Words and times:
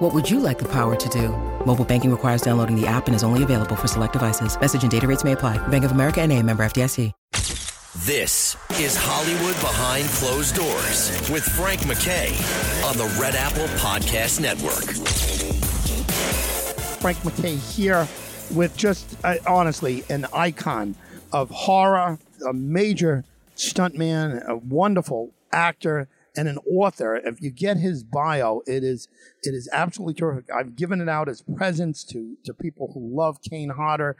What 0.00 0.14
would 0.14 0.30
you 0.30 0.40
like 0.40 0.58
the 0.58 0.68
power 0.72 0.96
to 0.96 1.08
do? 1.10 1.28
Mobile 1.66 1.84
banking 1.84 2.10
requires 2.10 2.40
downloading 2.40 2.74
the 2.74 2.86
app 2.86 3.06
and 3.06 3.14
is 3.14 3.22
only 3.22 3.42
available 3.42 3.76
for 3.76 3.86
select 3.86 4.14
devices. 4.14 4.58
Message 4.58 4.80
and 4.80 4.90
data 4.90 5.06
rates 5.06 5.24
may 5.24 5.32
apply. 5.32 5.58
Bank 5.68 5.84
of 5.84 5.92
America 5.92 6.22
and 6.22 6.32
a 6.32 6.42
member 6.42 6.62
FDIC. 6.62 7.12
This 8.06 8.56
is 8.80 8.96
Hollywood 8.96 9.60
Behind 9.60 10.08
Closed 10.08 10.54
Doors 10.54 11.10
with 11.28 11.42
Frank 11.42 11.86
Mackay 11.86 12.28
on 12.82 12.96
the 12.96 13.14
Red 13.20 13.34
Apple 13.34 13.66
Podcast 13.76 14.40
Network. 14.40 14.88
Frank 17.02 17.22
Mackay 17.22 17.56
here 17.56 18.08
with 18.54 18.74
just 18.78 19.18
uh, 19.22 19.34
honestly 19.46 20.02
an 20.08 20.24
icon 20.32 20.94
of 21.30 21.50
horror, 21.50 22.18
a 22.48 22.54
major 22.54 23.24
stuntman, 23.54 24.42
a 24.46 24.56
wonderful 24.56 25.30
actor, 25.52 26.08
and 26.36 26.48
an 26.48 26.58
author. 26.58 27.16
If 27.16 27.40
you 27.40 27.50
get 27.50 27.76
his 27.76 28.02
bio, 28.02 28.62
it 28.66 28.84
is 28.84 29.08
it 29.42 29.54
is 29.54 29.68
absolutely 29.72 30.14
terrific. 30.14 30.50
I've 30.54 30.76
given 30.76 31.00
it 31.00 31.08
out 31.08 31.28
as 31.28 31.42
presents 31.42 32.04
to 32.04 32.36
to 32.44 32.54
people 32.54 32.90
who 32.94 33.16
love 33.16 33.40
Kane 33.42 33.70
Hodder, 33.70 34.16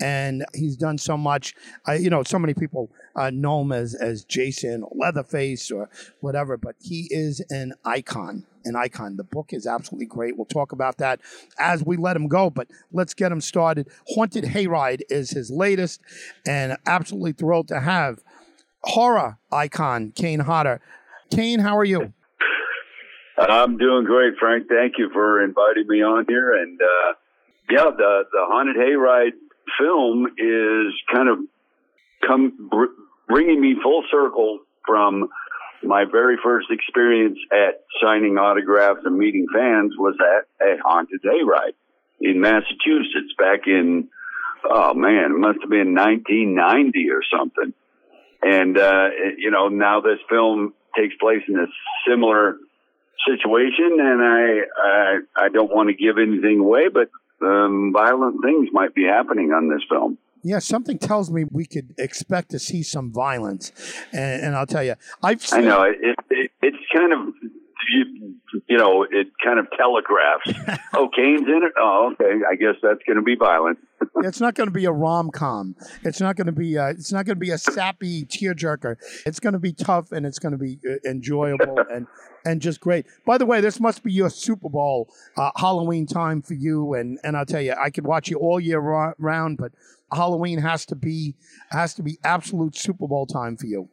and 0.00 0.44
he's 0.54 0.76
done 0.76 0.98
so 0.98 1.16
much. 1.16 1.54
You 1.88 2.10
know, 2.10 2.22
so 2.22 2.38
many 2.38 2.54
people 2.54 2.90
uh, 3.16 3.30
know 3.30 3.62
him 3.62 3.72
as 3.72 3.94
as 3.94 4.24
Jason 4.24 4.82
or 4.82 4.90
Leatherface 4.94 5.70
or 5.70 5.88
whatever, 6.20 6.56
but 6.56 6.76
he 6.80 7.08
is 7.10 7.44
an 7.50 7.74
icon. 7.84 8.46
An 8.62 8.76
icon. 8.76 9.16
The 9.16 9.24
book 9.24 9.54
is 9.54 9.66
absolutely 9.66 10.04
great. 10.04 10.36
We'll 10.36 10.44
talk 10.44 10.72
about 10.72 10.98
that 10.98 11.20
as 11.58 11.82
we 11.82 11.96
let 11.96 12.14
him 12.14 12.28
go, 12.28 12.50
but 12.50 12.68
let's 12.92 13.14
get 13.14 13.32
him 13.32 13.40
started. 13.40 13.88
Haunted 14.08 14.44
Hayride 14.44 15.00
is 15.08 15.30
his 15.30 15.50
latest, 15.50 16.02
and 16.46 16.76
absolutely 16.84 17.32
thrilled 17.32 17.68
to 17.68 17.80
have 17.80 18.22
horror 18.82 19.38
icon 19.52 20.12
Kane 20.14 20.40
Hodder 20.40 20.80
Kane, 21.30 21.60
how 21.60 21.76
are 21.76 21.84
you? 21.84 22.12
I'm 23.38 23.78
doing 23.78 24.04
great, 24.04 24.34
Frank. 24.38 24.68
Thank 24.68 24.94
you 24.98 25.10
for 25.12 25.42
inviting 25.42 25.86
me 25.86 26.02
on 26.02 26.26
here. 26.28 26.52
And 26.54 26.80
uh, 26.80 27.12
yeah, 27.70 27.90
the 27.96 28.24
the 28.30 28.44
haunted 28.48 28.76
hayride 28.76 29.32
film 29.78 30.26
is 30.36 30.92
kind 31.12 31.28
of 31.28 31.38
come 32.26 32.68
br- 32.70 32.92
bringing 33.28 33.60
me 33.60 33.76
full 33.82 34.04
circle 34.10 34.60
from 34.86 35.28
my 35.82 36.04
very 36.04 36.36
first 36.42 36.66
experience 36.70 37.38
at 37.50 37.84
signing 38.02 38.36
autographs 38.36 39.00
and 39.04 39.16
meeting 39.16 39.46
fans 39.54 39.94
was 39.96 40.16
at 40.20 40.66
a 40.66 40.76
haunted 40.82 41.22
hayride 41.22 41.72
in 42.20 42.40
Massachusetts 42.40 43.32
back 43.38 43.66
in 43.66 44.08
oh 44.64 44.92
man, 44.92 45.32
it 45.32 45.38
must 45.38 45.60
have 45.62 45.70
been 45.70 45.94
1990 45.94 47.10
or 47.10 47.22
something. 47.34 47.72
And 48.42 48.76
uh, 48.76 49.08
you 49.38 49.50
know, 49.50 49.68
now 49.68 50.00
this 50.00 50.18
film 50.28 50.74
takes 50.96 51.14
place 51.16 51.42
in 51.48 51.58
a 51.58 51.66
similar 52.08 52.56
situation, 53.26 53.98
and 54.00 54.22
I 54.22 54.60
I, 54.82 55.18
I 55.36 55.48
don't 55.48 55.70
want 55.70 55.88
to 55.88 55.94
give 55.94 56.18
anything 56.18 56.60
away, 56.60 56.88
but 56.88 57.10
um, 57.42 57.92
violent 57.92 58.42
things 58.44 58.68
might 58.72 58.94
be 58.94 59.04
happening 59.04 59.52
on 59.52 59.68
this 59.68 59.82
film. 59.88 60.18
Yeah, 60.42 60.58
something 60.58 60.98
tells 60.98 61.30
me 61.30 61.44
we 61.50 61.66
could 61.66 61.94
expect 61.98 62.50
to 62.52 62.58
see 62.58 62.82
some 62.82 63.12
violence, 63.12 63.72
and, 64.12 64.42
and 64.42 64.56
I'll 64.56 64.66
tell 64.66 64.84
you, 64.84 64.94
I've 65.22 65.44
seen, 65.44 65.60
I 65.60 65.62
know 65.62 65.82
it, 65.82 66.16
it, 66.30 66.50
it's 66.62 66.78
kind 66.94 67.12
of 67.12 67.34
you, 67.90 68.34
you 68.68 68.78
know, 68.78 69.06
it 69.10 69.28
kind 69.42 69.58
of 69.58 69.66
telegraphs. 69.76 70.80
oh, 70.94 71.08
Kane's 71.14 71.48
in 71.48 71.62
it. 71.64 71.72
Oh, 71.78 72.12
okay. 72.12 72.40
I 72.48 72.54
guess 72.54 72.74
that's 72.82 73.02
going 73.06 73.16
to 73.16 73.22
be 73.22 73.36
violent. 73.36 73.78
It's 74.16 74.40
not 74.40 74.54
going 74.54 74.68
to 74.68 74.72
be 74.72 74.84
a 74.84 74.92
rom 74.92 75.30
com. 75.30 75.76
It's 76.02 76.20
not 76.20 76.36
going 76.36 76.46
to 76.46 76.52
be. 76.52 76.76
A, 76.76 76.88
it's 76.90 77.12
not 77.12 77.26
going 77.26 77.36
to 77.36 77.40
be 77.40 77.50
a 77.50 77.58
sappy 77.58 78.24
tearjerker. 78.24 78.96
It's 79.26 79.40
going 79.40 79.52
to 79.52 79.58
be 79.58 79.72
tough 79.72 80.12
and 80.12 80.26
it's 80.26 80.38
going 80.38 80.52
to 80.52 80.58
be 80.58 80.78
uh, 80.88 81.08
enjoyable 81.08 81.78
and 81.92 82.06
and 82.44 82.60
just 82.60 82.80
great. 82.80 83.06
By 83.26 83.38
the 83.38 83.46
way, 83.46 83.60
this 83.60 83.80
must 83.80 84.02
be 84.02 84.12
your 84.12 84.30
Super 84.30 84.68
Bowl 84.68 85.12
uh, 85.36 85.50
Halloween 85.56 86.06
time 86.06 86.42
for 86.42 86.54
you. 86.54 86.94
And 86.94 87.18
and 87.22 87.36
I'll 87.36 87.46
tell 87.46 87.62
you, 87.62 87.74
I 87.80 87.90
could 87.90 88.06
watch 88.06 88.28
you 88.28 88.38
all 88.38 88.60
year 88.60 88.80
round, 88.80 89.58
but 89.58 89.72
Halloween 90.12 90.58
has 90.58 90.84
to 90.86 90.96
be 90.96 91.36
has 91.70 91.94
to 91.94 92.02
be 92.02 92.18
absolute 92.24 92.76
Super 92.76 93.06
Bowl 93.06 93.26
time 93.26 93.56
for 93.56 93.66
you. 93.66 93.88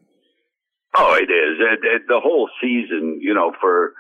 Oh, 0.98 1.14
it 1.14 1.30
is. 1.30 1.60
It, 1.60 1.80
it, 1.84 2.02
the 2.08 2.20
whole 2.20 2.50
season, 2.60 3.20
you 3.22 3.34
know, 3.34 3.52
for 3.62 3.94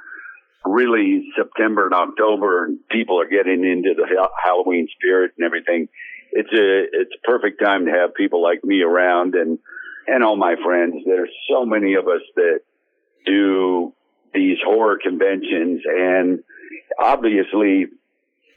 really 0.67 1.29
September 1.37 1.85
and 1.85 1.93
October, 1.93 2.65
and 2.65 2.79
people 2.89 3.19
are 3.21 3.27
getting 3.27 3.63
into 3.63 3.93
the 3.95 4.29
Halloween 4.43 4.87
spirit 4.95 5.33
and 5.37 5.45
everything. 5.45 5.89
It's 6.31 6.51
a 6.51 7.01
it's 7.01 7.11
a 7.15 7.27
perfect 7.27 7.61
time 7.63 7.85
to 7.85 7.91
have 7.91 8.13
people 8.15 8.41
like 8.41 8.63
me 8.63 8.81
around 8.81 9.35
and 9.35 9.59
and 10.07 10.23
all 10.23 10.35
my 10.35 10.55
friends. 10.63 10.95
There's 11.05 11.31
so 11.49 11.65
many 11.65 11.95
of 11.95 12.07
us 12.07 12.21
that 12.35 12.59
do 13.25 13.93
these 14.33 14.57
horror 14.63 14.97
conventions, 15.01 15.81
and 15.85 16.43
obviously 16.99 17.87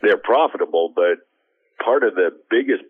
they're 0.03 0.17
profitable, 0.17 0.93
but 0.95 1.27
part 1.85 2.05
of 2.05 2.15
the 2.15 2.31
biggest 2.51 2.85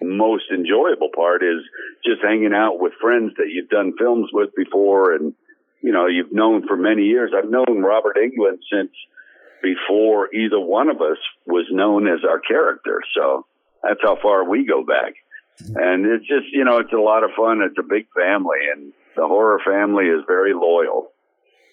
most 0.00 0.44
enjoyable 0.52 1.10
part 1.14 1.42
is 1.42 1.62
just 2.04 2.22
hanging 2.22 2.52
out 2.54 2.78
with 2.78 2.92
friends 3.00 3.32
that 3.36 3.48
you've 3.48 3.68
done 3.68 3.92
films 3.98 4.30
with 4.32 4.50
before 4.54 5.12
and 5.14 5.34
you 5.82 5.92
know 5.92 6.06
you've 6.06 6.32
known 6.32 6.66
for 6.66 6.76
many 6.76 7.02
years. 7.02 7.32
I've 7.36 7.50
known 7.50 7.82
robert 7.82 8.16
englund 8.16 8.58
since 8.70 8.90
before 9.62 10.32
either 10.34 10.60
one 10.60 10.88
of 10.88 11.00
us 11.00 11.18
was 11.46 11.66
known 11.70 12.06
as 12.06 12.20
our 12.28 12.40
character. 12.40 13.02
So 13.14 13.46
that's 13.82 14.00
how 14.02 14.16
far 14.22 14.48
we 14.48 14.64
go 14.64 14.84
back. 14.84 15.14
Mm-hmm. 15.62 15.76
And 15.76 16.06
it's 16.06 16.26
just 16.26 16.46
you 16.52 16.64
know 16.64 16.78
it's 16.78 16.92
a 16.92 16.96
lot 16.96 17.24
of 17.24 17.30
fun. 17.36 17.60
It's 17.62 17.78
a 17.78 17.88
big 17.88 18.06
family 18.14 18.58
and 18.72 18.92
the 19.16 19.26
horror 19.26 19.60
family 19.64 20.04
is 20.04 20.22
very 20.26 20.54
loyal 20.54 21.10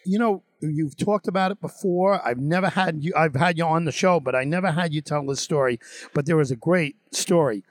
you 0.06 0.20
know 0.20 0.44
you've 0.62 0.98
talked 0.98 1.28
about 1.28 1.52
it 1.52 1.60
before 1.62 2.26
i've 2.26 2.40
never 2.40 2.70
had 2.70 3.04
you 3.04 3.14
i've 3.16 3.36
had 3.36 3.58
you 3.58 3.66
on 3.66 3.86
the 3.86 3.92
show 3.92 4.20
but 4.20 4.36
i 4.36 4.44
never 4.44 4.72
had 4.72 4.94
you 4.94 5.02
tell 5.02 5.26
this 5.26 5.42
story 5.42 5.80
but 6.14 6.26
there 6.26 6.38
was 6.38 6.52
a 6.52 6.56
great 6.56 6.96
story 7.12 7.64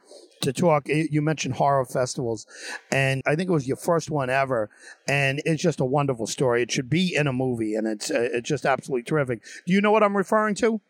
to 0.45 0.53
talk. 0.53 0.87
You 0.89 1.21
mentioned 1.23 1.55
horror 1.55 1.85
festivals, 1.85 2.47
and 2.93 3.23
I 3.27 3.35
think 3.35 3.51
it 3.51 3.53
was 3.53 3.67
your 3.67 3.77
first 3.77 4.11
one 4.11 4.31
ever, 4.31 4.71
and 5.09 5.43
it's 5.45 5.63
just 5.63 5.81
a 5.81 5.85
wonderful 5.85 6.27
story. 6.27 6.63
It 6.63 6.71
should 6.71 6.89
be 6.89 7.15
in 7.15 7.27
a 7.27 7.33
movie, 7.33 7.75
and 7.75 7.87
it's 7.87 8.11
uh, 8.11 8.29
it's 8.33 8.49
just 8.49 8.65
absolutely 8.65 9.03
terrific. 9.03 9.43
Do 9.67 9.73
you 9.73 9.81
know 9.81 9.91
what 9.91 10.03
I'm 10.03 10.17
referring 10.17 10.55
to? 10.57 10.81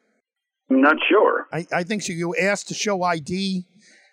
I'm 0.71 0.81
not 0.81 0.97
sure. 1.09 1.47
I, 1.53 1.67
I 1.73 1.83
think 1.83 2.03
so. 2.03 2.13
You 2.13 2.35
asked 2.37 2.69
to 2.69 2.75
show 2.75 3.03
ID. 3.03 3.67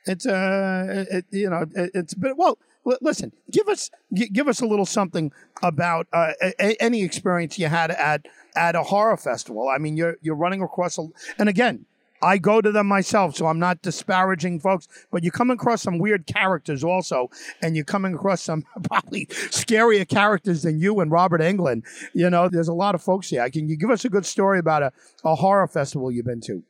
It's 0.05 0.25
uh, 0.25 1.05
it, 1.09 1.25
you 1.31 1.49
know, 1.49 1.65
it, 1.75 1.91
it's 1.93 2.13
been 2.13 2.35
well. 2.37 2.57
Listen, 2.83 3.31
give 3.51 3.67
us 3.67 3.89
give 4.13 4.47
us 4.47 4.61
a 4.61 4.65
little 4.65 4.85
something 4.85 5.31
about 5.61 6.07
uh, 6.13 6.31
a, 6.41 6.81
any 6.81 7.03
experience 7.03 7.59
you 7.59 7.67
had 7.67 7.91
at 7.91 8.27
at 8.55 8.75
a 8.75 8.83
horror 8.83 9.17
festival. 9.17 9.69
I 9.69 9.77
mean, 9.77 9.95
you're 9.95 10.17
you're 10.21 10.35
running 10.35 10.61
across 10.63 10.97
a, 10.97 11.07
and 11.37 11.47
again, 11.47 11.85
I 12.23 12.37
go 12.37 12.61
to 12.61 12.71
them 12.71 12.87
myself, 12.87 13.35
so 13.35 13.47
I'm 13.47 13.59
not 13.59 13.81
disparaging 13.81 14.59
folks, 14.59 14.87
but 15.11 15.23
you're 15.23 15.31
coming 15.31 15.55
across 15.55 15.81
some 15.81 15.97
weird 15.97 16.27
characters 16.27 16.83
also, 16.83 17.29
and 17.61 17.75
you're 17.75 17.85
coming 17.85 18.13
across 18.13 18.41
some 18.41 18.63
probably 18.83 19.25
scarier 19.25 20.07
characters 20.07 20.63
than 20.63 20.79
you 20.79 20.99
and 20.99 21.11
Robert 21.11 21.41
Englund. 21.41 21.83
You 22.13 22.29
know, 22.29 22.47
there's 22.49 22.67
a 22.67 22.73
lot 22.73 22.95
of 22.95 23.01
folks 23.01 23.29
here. 23.29 23.49
Can 23.49 23.67
you 23.67 23.75
give 23.75 23.89
us 23.89 24.05
a 24.05 24.09
good 24.09 24.25
story 24.25 24.59
about 24.59 24.83
a, 24.83 24.91
a 25.23 25.35
horror 25.35 25.67
festival 25.67 26.11
you've 26.11 26.25
been 26.25 26.41
to? 26.41 26.63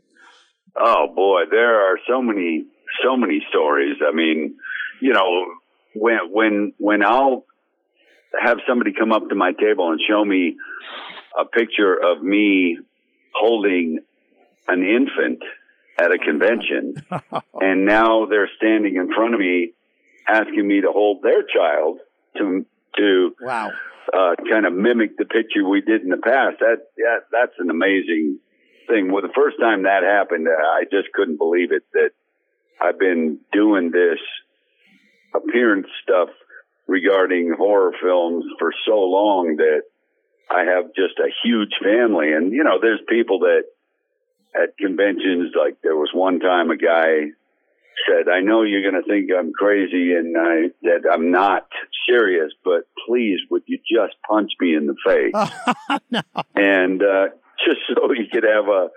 Oh 0.79 1.07
boy, 1.13 1.43
there 1.49 1.91
are 1.91 1.97
so 2.07 2.21
many, 2.21 2.65
so 3.03 3.17
many 3.17 3.43
stories. 3.49 3.97
I 4.07 4.15
mean, 4.15 4.55
you 5.01 5.11
know, 5.11 5.45
when 5.93 6.17
when 6.31 6.73
when 6.77 7.03
I'll 7.03 7.45
have 8.39 8.57
somebody 8.67 8.93
come 8.97 9.11
up 9.11 9.27
to 9.29 9.35
my 9.35 9.51
table 9.51 9.91
and 9.91 9.99
show 10.07 10.23
me 10.23 10.55
a 11.37 11.45
picture 11.45 11.93
of 11.93 12.23
me 12.23 12.77
holding 13.33 13.99
an 14.67 14.83
infant 14.83 15.41
at 15.97 16.11
a 16.11 16.17
convention, 16.17 16.95
and 17.61 17.85
now 17.85 18.25
they're 18.25 18.49
standing 18.57 18.95
in 18.95 19.13
front 19.13 19.33
of 19.33 19.39
me, 19.39 19.73
asking 20.27 20.67
me 20.67 20.81
to 20.81 20.91
hold 20.91 21.21
their 21.21 21.43
child 21.43 21.99
to 22.37 22.65
to 22.97 23.35
wow. 23.41 23.71
uh, 24.13 24.35
kind 24.49 24.65
of 24.65 24.73
mimic 24.73 25.17
the 25.17 25.25
picture 25.25 25.67
we 25.67 25.81
did 25.81 26.01
in 26.01 26.09
the 26.09 26.17
past. 26.17 26.59
That 26.59 26.87
yeah, 26.97 27.19
that's 27.31 27.53
an 27.59 27.69
amazing 27.69 28.39
thing. 28.87 29.11
Well, 29.11 29.21
the 29.21 29.33
first 29.35 29.57
time 29.59 29.83
that 29.83 30.03
happened, 30.03 30.47
I 30.47 30.83
just 30.83 31.11
couldn't 31.13 31.37
believe 31.37 31.71
it. 31.71 31.83
That 31.93 32.11
I've 32.79 32.99
been 32.99 33.39
doing 33.51 33.91
this 33.91 34.19
appearance 35.33 35.87
stuff 36.03 36.29
regarding 36.87 37.53
horror 37.57 37.93
films 38.01 38.45
for 38.59 38.71
so 38.85 38.99
long 38.99 39.57
that 39.57 39.83
I 40.49 40.63
have 40.63 40.93
just 40.95 41.19
a 41.19 41.31
huge 41.43 41.71
family. 41.81 42.33
And, 42.33 42.51
you 42.51 42.63
know, 42.63 42.79
there's 42.81 42.99
people 43.07 43.39
that 43.39 43.63
at 44.55 44.77
conventions. 44.77 45.53
Like 45.57 45.77
there 45.81 45.95
was 45.95 46.09
one 46.13 46.39
time 46.39 46.71
a 46.71 46.77
guy 46.77 47.31
said, 48.07 48.29
"I 48.29 48.41
know 48.41 48.63
you're 48.63 48.81
going 48.81 49.01
to 49.01 49.07
think 49.07 49.29
I'm 49.31 49.53
crazy 49.53 50.13
and 50.13 50.35
I, 50.37 50.69
that 50.83 51.09
I'm 51.11 51.31
not 51.31 51.67
serious, 52.07 52.51
but 52.63 52.87
please, 53.07 53.39
would 53.49 53.63
you 53.65 53.77
just 53.77 54.15
punch 54.27 54.51
me 54.59 54.75
in 54.75 54.87
the 54.87 54.95
face?" 55.05 55.99
no. 56.11 56.21
And 56.55 57.01
uh, 57.01 57.27
just 57.65 57.81
so 57.87 58.09
he 58.13 58.27
could 58.31 58.43
have 58.43 58.67
a 58.67 58.89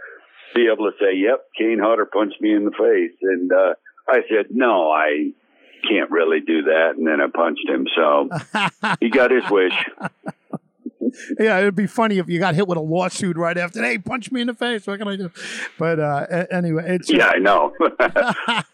be 0.55 0.69
able 0.73 0.91
to 0.91 0.97
say, 1.01 1.17
"Yep, 1.17 1.47
Kane 1.59 1.81
Hodder 1.81 2.07
punched 2.07 2.41
me 2.41 2.55
in 2.55 2.65
the 2.65 2.71
face," 2.71 3.17
and 3.23 3.53
uh, 3.53 3.75
I 4.09 4.21
said, 4.29 4.47
"No, 4.51 4.91
I." 4.91 5.33
Can't 5.89 6.11
really 6.11 6.41
do 6.41 6.63
that, 6.63 6.95
and 6.97 7.07
then 7.07 7.21
I 7.21 7.27
punched 7.27 7.69
him. 7.69 7.87
So 7.95 8.29
he 9.01 9.11
got 9.11 9.31
his 9.31 9.45
wish. 9.51 9.75
yeah, 11.39 11.59
it'd 11.59 11.77
be 11.77 11.87
funny 11.87 12.19
if 12.19 12.29
you 12.29 12.39
got 12.39 12.55
hit 12.55 12.67
with 12.67 12.79
a 12.79 12.83
lawsuit 12.83 13.37
right 13.37 13.57
after. 13.57 13.83
Hey, 13.83 13.99
punch 13.99 14.33
me 14.33 14.41
in 14.41 14.47
the 14.47 14.55
face. 14.55 14.87
What 14.87 14.99
can 14.99 15.09
I 15.09 15.17
do? 15.17 15.31
But 15.79 16.01
uh, 16.01 16.47
anyway, 16.51 16.85
it's 16.87 17.11
Yeah, 17.11 17.29
I 17.29 17.39
know. 17.39 17.73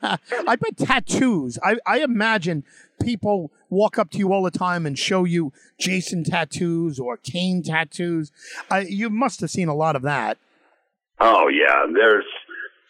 I 0.02 0.56
bet 0.56 0.76
tattoos. 0.76 1.58
I, 1.62 1.76
I 1.86 2.00
imagine 2.00 2.64
people 3.02 3.50
walk 3.68 3.98
up 3.98 4.10
to 4.10 4.18
you 4.18 4.32
all 4.32 4.42
the 4.42 4.50
time 4.50 4.86
and 4.86 4.98
show 4.98 5.24
you 5.24 5.52
Jason 5.78 6.24
tattoos 6.24 6.98
or 6.98 7.16
Kane 7.16 7.62
tattoos. 7.62 8.32
I, 8.70 8.80
you 8.80 9.10
must 9.10 9.40
have 9.40 9.50
seen 9.50 9.68
a 9.68 9.74
lot 9.74 9.96
of 9.96 10.02
that. 10.02 10.38
Oh 11.18 11.48
yeah, 11.48 11.86
there's, 11.92 12.24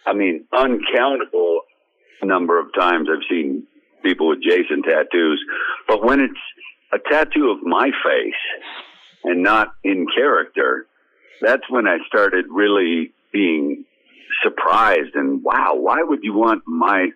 I 0.06 0.12
mean, 0.12 0.46
uncountable 0.52 1.62
number 2.22 2.60
of 2.60 2.66
times 2.74 3.08
I've 3.10 3.24
seen 3.28 3.66
people 4.02 4.28
with 4.28 4.42
Jason 4.42 4.82
tattoos. 4.82 5.42
But 5.86 6.04
when 6.04 6.20
it's 6.20 6.40
a 6.92 6.98
tattoo 7.10 7.50
of 7.50 7.62
my 7.62 7.90
face 8.04 8.70
and 9.24 9.42
not 9.42 9.72
in 9.84 10.06
character, 10.14 10.86
that's 11.40 11.68
when 11.68 11.86
I 11.86 11.98
started 12.06 12.46
really 12.50 13.12
being 13.32 13.84
surprised 14.42 15.14
and 15.14 15.42
wow, 15.42 15.74
why 15.74 16.02
would 16.02 16.20
you 16.22 16.34
want 16.34 16.62
my 16.66 17.08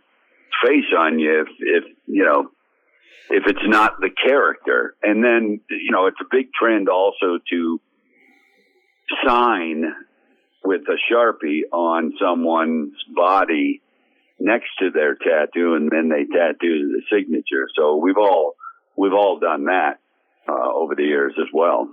face 0.64 0.92
on 0.96 1.18
you 1.18 1.42
if, 1.42 1.48
if 1.60 1.84
you 2.06 2.24
know, 2.24 2.50
if 3.30 3.44
it's 3.46 3.66
not 3.66 4.00
the 4.00 4.10
character? 4.10 4.94
And 5.02 5.24
then, 5.24 5.60
you 5.70 5.90
know, 5.90 6.06
it's 6.06 6.20
a 6.20 6.28
big 6.30 6.52
trend 6.52 6.88
also 6.88 7.38
to 7.50 7.80
sign 9.26 9.84
with 10.64 10.82
a 10.88 10.96
sharpie 11.12 11.62
on 11.72 12.14
someone's 12.20 12.94
body 13.14 13.82
next 14.38 14.68
to 14.80 14.90
their 14.90 15.14
tattoo, 15.14 15.74
and 15.74 15.90
then 15.90 16.08
they 16.08 16.24
tattoo 16.24 16.92
the 16.92 17.02
signature. 17.10 17.68
So 17.76 17.96
we've 17.96 18.18
all 18.18 18.54
we've 18.96 19.12
all 19.12 19.38
done 19.38 19.64
that 19.66 20.00
uh, 20.48 20.72
over 20.74 20.94
the 20.94 21.04
years 21.04 21.34
as 21.38 21.48
well. 21.52 21.88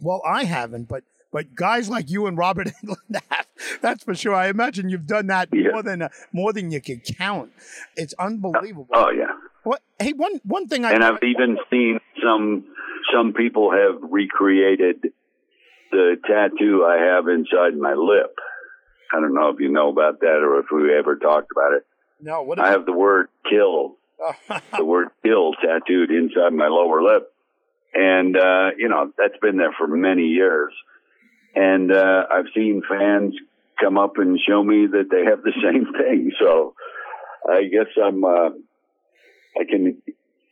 Well, 0.00 0.22
I 0.26 0.44
haven't, 0.44 0.88
but 0.88 1.04
but 1.32 1.54
guys 1.54 1.88
like 1.88 2.10
you 2.10 2.26
and 2.26 2.36
Robert 2.36 2.68
Englund 2.84 3.20
have. 3.30 3.46
That's 3.80 4.02
for 4.04 4.14
sure. 4.14 4.34
I 4.34 4.48
imagine 4.48 4.88
you've 4.88 5.06
done 5.06 5.28
that 5.28 5.48
Yeah. 5.52 5.70
more 5.72 5.82
than 5.82 6.02
uh, 6.02 6.08
more 6.32 6.52
than 6.52 6.70
you 6.70 6.80
can 6.80 7.00
count. 7.00 7.52
It's 7.96 8.14
unbelievable. 8.18 8.88
Oh 8.92 9.10
yeah, 9.10 9.32
What? 9.62 9.82
Hey, 10.00 10.12
one 10.12 10.40
one 10.44 10.66
thing 10.68 10.84
I 10.84 10.92
and 10.92 11.04
I've 11.04 11.22
even 11.22 11.58
seen 11.70 12.00
some 12.22 12.64
some 13.14 13.32
people 13.34 13.70
have 13.72 14.00
recreated 14.10 15.02
the 15.90 16.16
tattoo 16.26 16.84
I 16.84 16.96
have 17.14 17.28
inside 17.28 17.76
my 17.76 17.94
lip. 17.94 18.34
I 19.12 19.20
don't 19.20 19.34
know 19.34 19.48
if 19.50 19.60
you 19.60 19.68
know 19.68 19.90
about 19.90 20.20
that 20.20 20.40
or 20.42 20.60
if 20.60 20.66
we 20.72 20.96
ever 20.96 21.16
talked 21.16 21.50
about 21.52 21.72
it. 21.74 21.86
no. 22.20 22.42
What? 22.42 22.58
I 22.58 22.70
have 22.70 22.86
the 22.86 22.92
word 22.92 23.28
"kill" 23.48 23.96
the 24.76 24.84
word 24.84 25.08
kill 25.24 25.52
tattooed 25.54 26.10
inside 26.10 26.52
my 26.52 26.68
lower 26.68 27.02
lip. 27.02 27.32
And, 27.94 28.36
uh, 28.36 28.70
you 28.78 28.88
know, 28.88 29.12
that's 29.18 29.36
been 29.42 29.58
there 29.58 29.74
for 29.76 29.86
many 29.86 30.28
years. 30.28 30.72
And, 31.54 31.92
uh, 31.92 32.24
I've 32.32 32.46
seen 32.54 32.82
fans 32.88 33.34
come 33.78 33.98
up 33.98 34.16
and 34.16 34.40
show 34.48 34.62
me 34.62 34.86
that 34.86 35.08
they 35.10 35.24
have 35.24 35.42
the 35.42 35.52
same 35.62 35.92
thing. 35.92 36.32
So 36.40 36.74
I 37.50 37.64
guess 37.64 37.88
I'm, 38.02 38.24
uh, 38.24 38.50
I 39.60 39.64
can 39.68 40.00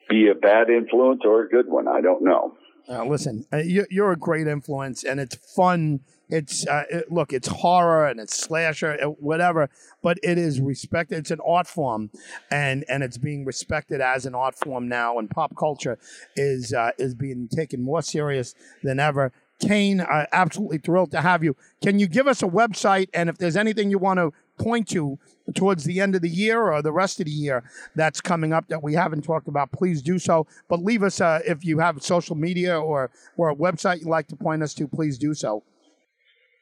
be 0.08 0.28
a 0.28 0.34
bad 0.34 0.68
influence 0.68 1.22
or 1.24 1.42
a 1.42 1.48
good 1.48 1.68
one. 1.68 1.88
I 1.88 2.00
don't 2.02 2.22
know. 2.24 2.56
Uh, 2.88 3.04
listen, 3.04 3.46
uh, 3.52 3.58
you, 3.58 3.86
you're 3.90 4.12
a 4.12 4.16
great 4.16 4.46
influence, 4.46 5.04
and 5.04 5.20
it's 5.20 5.36
fun. 5.54 6.00
It's 6.28 6.66
uh, 6.66 6.84
it, 6.90 7.12
look, 7.12 7.32
it's 7.32 7.48
horror 7.48 8.06
and 8.06 8.20
it's 8.20 8.36
slasher, 8.36 8.96
whatever, 9.18 9.68
but 10.02 10.18
it 10.22 10.38
is 10.38 10.60
respected. 10.60 11.18
It's 11.18 11.30
an 11.30 11.40
art 11.46 11.66
form, 11.66 12.10
and 12.50 12.84
and 12.88 13.02
it's 13.02 13.18
being 13.18 13.44
respected 13.44 14.00
as 14.00 14.26
an 14.26 14.34
art 14.34 14.56
form 14.56 14.88
now. 14.88 15.18
And 15.18 15.30
pop 15.30 15.56
culture 15.56 15.98
is 16.36 16.72
uh, 16.72 16.92
is 16.98 17.14
being 17.14 17.48
taken 17.48 17.82
more 17.82 18.02
serious 18.02 18.54
than 18.82 18.98
ever. 19.00 19.32
Kane, 19.60 20.00
absolutely 20.32 20.78
thrilled 20.78 21.10
to 21.10 21.20
have 21.20 21.44
you. 21.44 21.54
Can 21.82 21.98
you 21.98 22.06
give 22.06 22.26
us 22.26 22.42
a 22.42 22.46
website, 22.46 23.08
and 23.12 23.28
if 23.28 23.36
there's 23.36 23.56
anything 23.56 23.90
you 23.90 23.98
want 23.98 24.18
to 24.18 24.32
point 24.60 24.88
to 24.90 25.18
towards 25.54 25.82
the 25.84 26.00
end 26.00 26.14
of 26.14 26.22
the 26.22 26.28
year 26.28 26.58
or 26.70 26.80
the 26.82 26.92
rest 26.92 27.18
of 27.20 27.26
the 27.26 27.32
year 27.32 27.64
that's 27.96 28.20
coming 28.20 28.52
up 28.52 28.68
that 28.68 28.82
we 28.82 28.94
haven't 28.94 29.22
talked 29.22 29.48
about, 29.48 29.72
please 29.72 30.00
do 30.02 30.18
so. 30.18 30.46
But 30.68 30.78
leave 30.84 31.02
us 31.02 31.20
uh, 31.20 31.40
if 31.46 31.64
you 31.64 31.78
have 31.80 32.02
social 32.02 32.36
media 32.36 32.78
or 32.78 33.10
or 33.36 33.48
a 33.50 33.56
website 33.56 33.98
you'd 34.00 34.08
like 34.18 34.28
to 34.28 34.36
point 34.36 34.62
us 34.62 34.74
to, 34.74 34.86
please 34.86 35.18
do 35.18 35.34
so. 35.34 35.62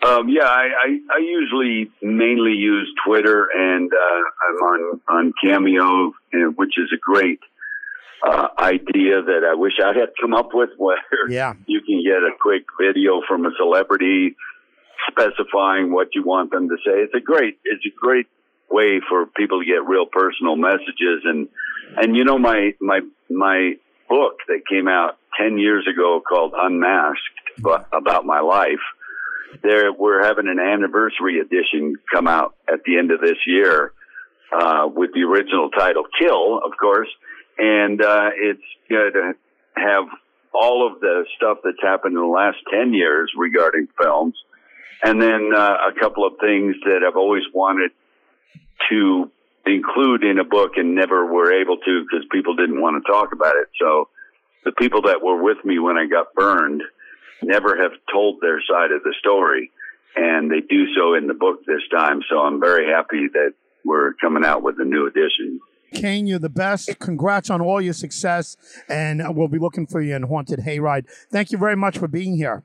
Um, 0.06 0.28
yeah, 0.28 0.44
I, 0.44 0.66
I, 0.86 0.88
I 1.16 1.18
usually 1.18 1.90
mainly 2.00 2.52
use 2.52 2.88
Twitter 3.04 3.48
and, 3.52 3.90
uh, 3.92 4.22
I'm 4.48 4.56
on, 4.70 5.00
on 5.08 5.32
Cameo, 5.42 6.12
which 6.54 6.78
is 6.78 6.88
a 6.94 6.98
great, 7.02 7.40
uh, 8.24 8.46
idea 8.60 9.22
that 9.22 9.42
I 9.44 9.54
wish 9.56 9.72
I 9.84 9.88
had 9.98 10.10
come 10.20 10.34
up 10.34 10.50
with 10.54 10.70
where 10.78 10.98
Yeah. 11.28 11.54
you 11.66 11.80
can 11.80 12.00
get 12.04 12.22
a 12.22 12.30
quick 12.40 12.62
video 12.80 13.22
from 13.26 13.44
a 13.44 13.50
celebrity 13.58 14.36
specifying 15.10 15.92
what 15.92 16.08
you 16.14 16.22
want 16.22 16.50
them 16.50 16.68
to 16.68 16.76
say. 16.76 17.00
It's 17.00 17.14
a 17.14 17.20
great, 17.20 17.58
it's 17.64 17.84
a 17.86 17.94
great 17.98 18.26
way 18.70 19.00
for 19.08 19.26
people 19.26 19.60
to 19.60 19.66
get 19.66 19.86
real 19.86 20.06
personal 20.06 20.56
messages. 20.56 21.22
And, 21.24 21.48
and 21.96 22.16
you 22.16 22.24
know, 22.24 22.38
my, 22.38 22.74
my, 22.80 23.00
my 23.30 23.74
book 24.08 24.38
that 24.48 24.60
came 24.68 24.88
out 24.88 25.18
10 25.40 25.58
years 25.58 25.86
ago 25.86 26.20
called 26.26 26.52
Unmasked 26.56 27.58
bu- 27.58 27.96
about 27.96 28.24
my 28.24 28.40
life, 28.40 28.84
there, 29.62 29.92
we're 29.92 30.24
having 30.24 30.46
an 30.46 30.60
anniversary 30.60 31.40
edition 31.40 31.96
come 32.12 32.28
out 32.28 32.54
at 32.70 32.84
the 32.84 32.98
end 32.98 33.10
of 33.10 33.20
this 33.20 33.38
year, 33.46 33.92
uh, 34.52 34.86
with 34.86 35.10
the 35.14 35.22
original 35.22 35.70
title 35.70 36.04
Kill, 36.18 36.58
of 36.58 36.72
course. 36.78 37.08
And, 37.58 38.00
uh, 38.02 38.30
it's 38.34 38.62
going 38.90 39.12
to 39.12 39.32
have 39.76 40.04
all 40.52 40.86
of 40.86 41.00
the 41.00 41.24
stuff 41.36 41.58
that's 41.64 41.80
happened 41.82 42.14
in 42.14 42.20
the 42.20 42.26
last 42.26 42.58
10 42.72 42.92
years 42.92 43.30
regarding 43.36 43.88
films. 44.00 44.34
And 45.02 45.20
then 45.22 45.50
uh, 45.54 45.76
a 45.88 46.00
couple 46.00 46.26
of 46.26 46.34
things 46.40 46.74
that 46.84 47.00
I've 47.06 47.16
always 47.16 47.44
wanted 47.54 47.90
to 48.90 49.30
include 49.66 50.24
in 50.24 50.38
a 50.38 50.44
book 50.44 50.72
and 50.76 50.94
never 50.94 51.26
were 51.26 51.52
able 51.52 51.76
to 51.76 52.02
because 52.02 52.26
people 52.32 52.56
didn't 52.56 52.80
want 52.80 53.02
to 53.02 53.12
talk 53.12 53.32
about 53.32 53.56
it. 53.56 53.68
So 53.80 54.08
the 54.64 54.72
people 54.72 55.02
that 55.02 55.22
were 55.22 55.42
with 55.42 55.58
me 55.64 55.78
when 55.78 55.96
I 55.96 56.06
got 56.06 56.34
burned 56.34 56.82
never 57.42 57.80
have 57.80 57.92
told 58.12 58.40
their 58.40 58.61
side 58.68 58.90
of 58.90 59.02
the 59.02 59.14
story. 59.18 59.70
And 60.16 60.50
they 60.50 60.61
do 60.61 60.92
so 60.94 61.14
in 61.14 61.26
the 61.26 61.34
book 61.34 61.64
this 61.64 61.82
time. 61.92 62.23
So 62.28 62.40
I'm 62.40 62.61
very 62.61 62.90
happy 62.90 63.28
that 63.32 63.52
we're 63.84 64.14
coming 64.14 64.44
out 64.44 64.62
with 64.62 64.76
a 64.80 64.84
new 64.84 65.06
edition. 65.06 65.61
Kane, 65.94 66.26
you're 66.26 66.38
the 66.38 66.50
best. 66.50 66.99
Congrats 66.99 67.49
on 67.49 67.62
all 67.62 67.80
your 67.80 67.94
success, 67.94 68.56
and 68.88 69.23
we'll 69.34 69.49
be 69.49 69.58
looking 69.58 69.87
for 69.87 70.02
you 70.02 70.14
in 70.14 70.25
Haunted 70.25 70.61
Hayride. 70.61 71.06
Thank 71.30 71.50
you 71.50 71.56
very 71.56 71.76
much 71.76 71.96
for 71.96 72.08
being 72.08 72.37
here. 72.37 72.64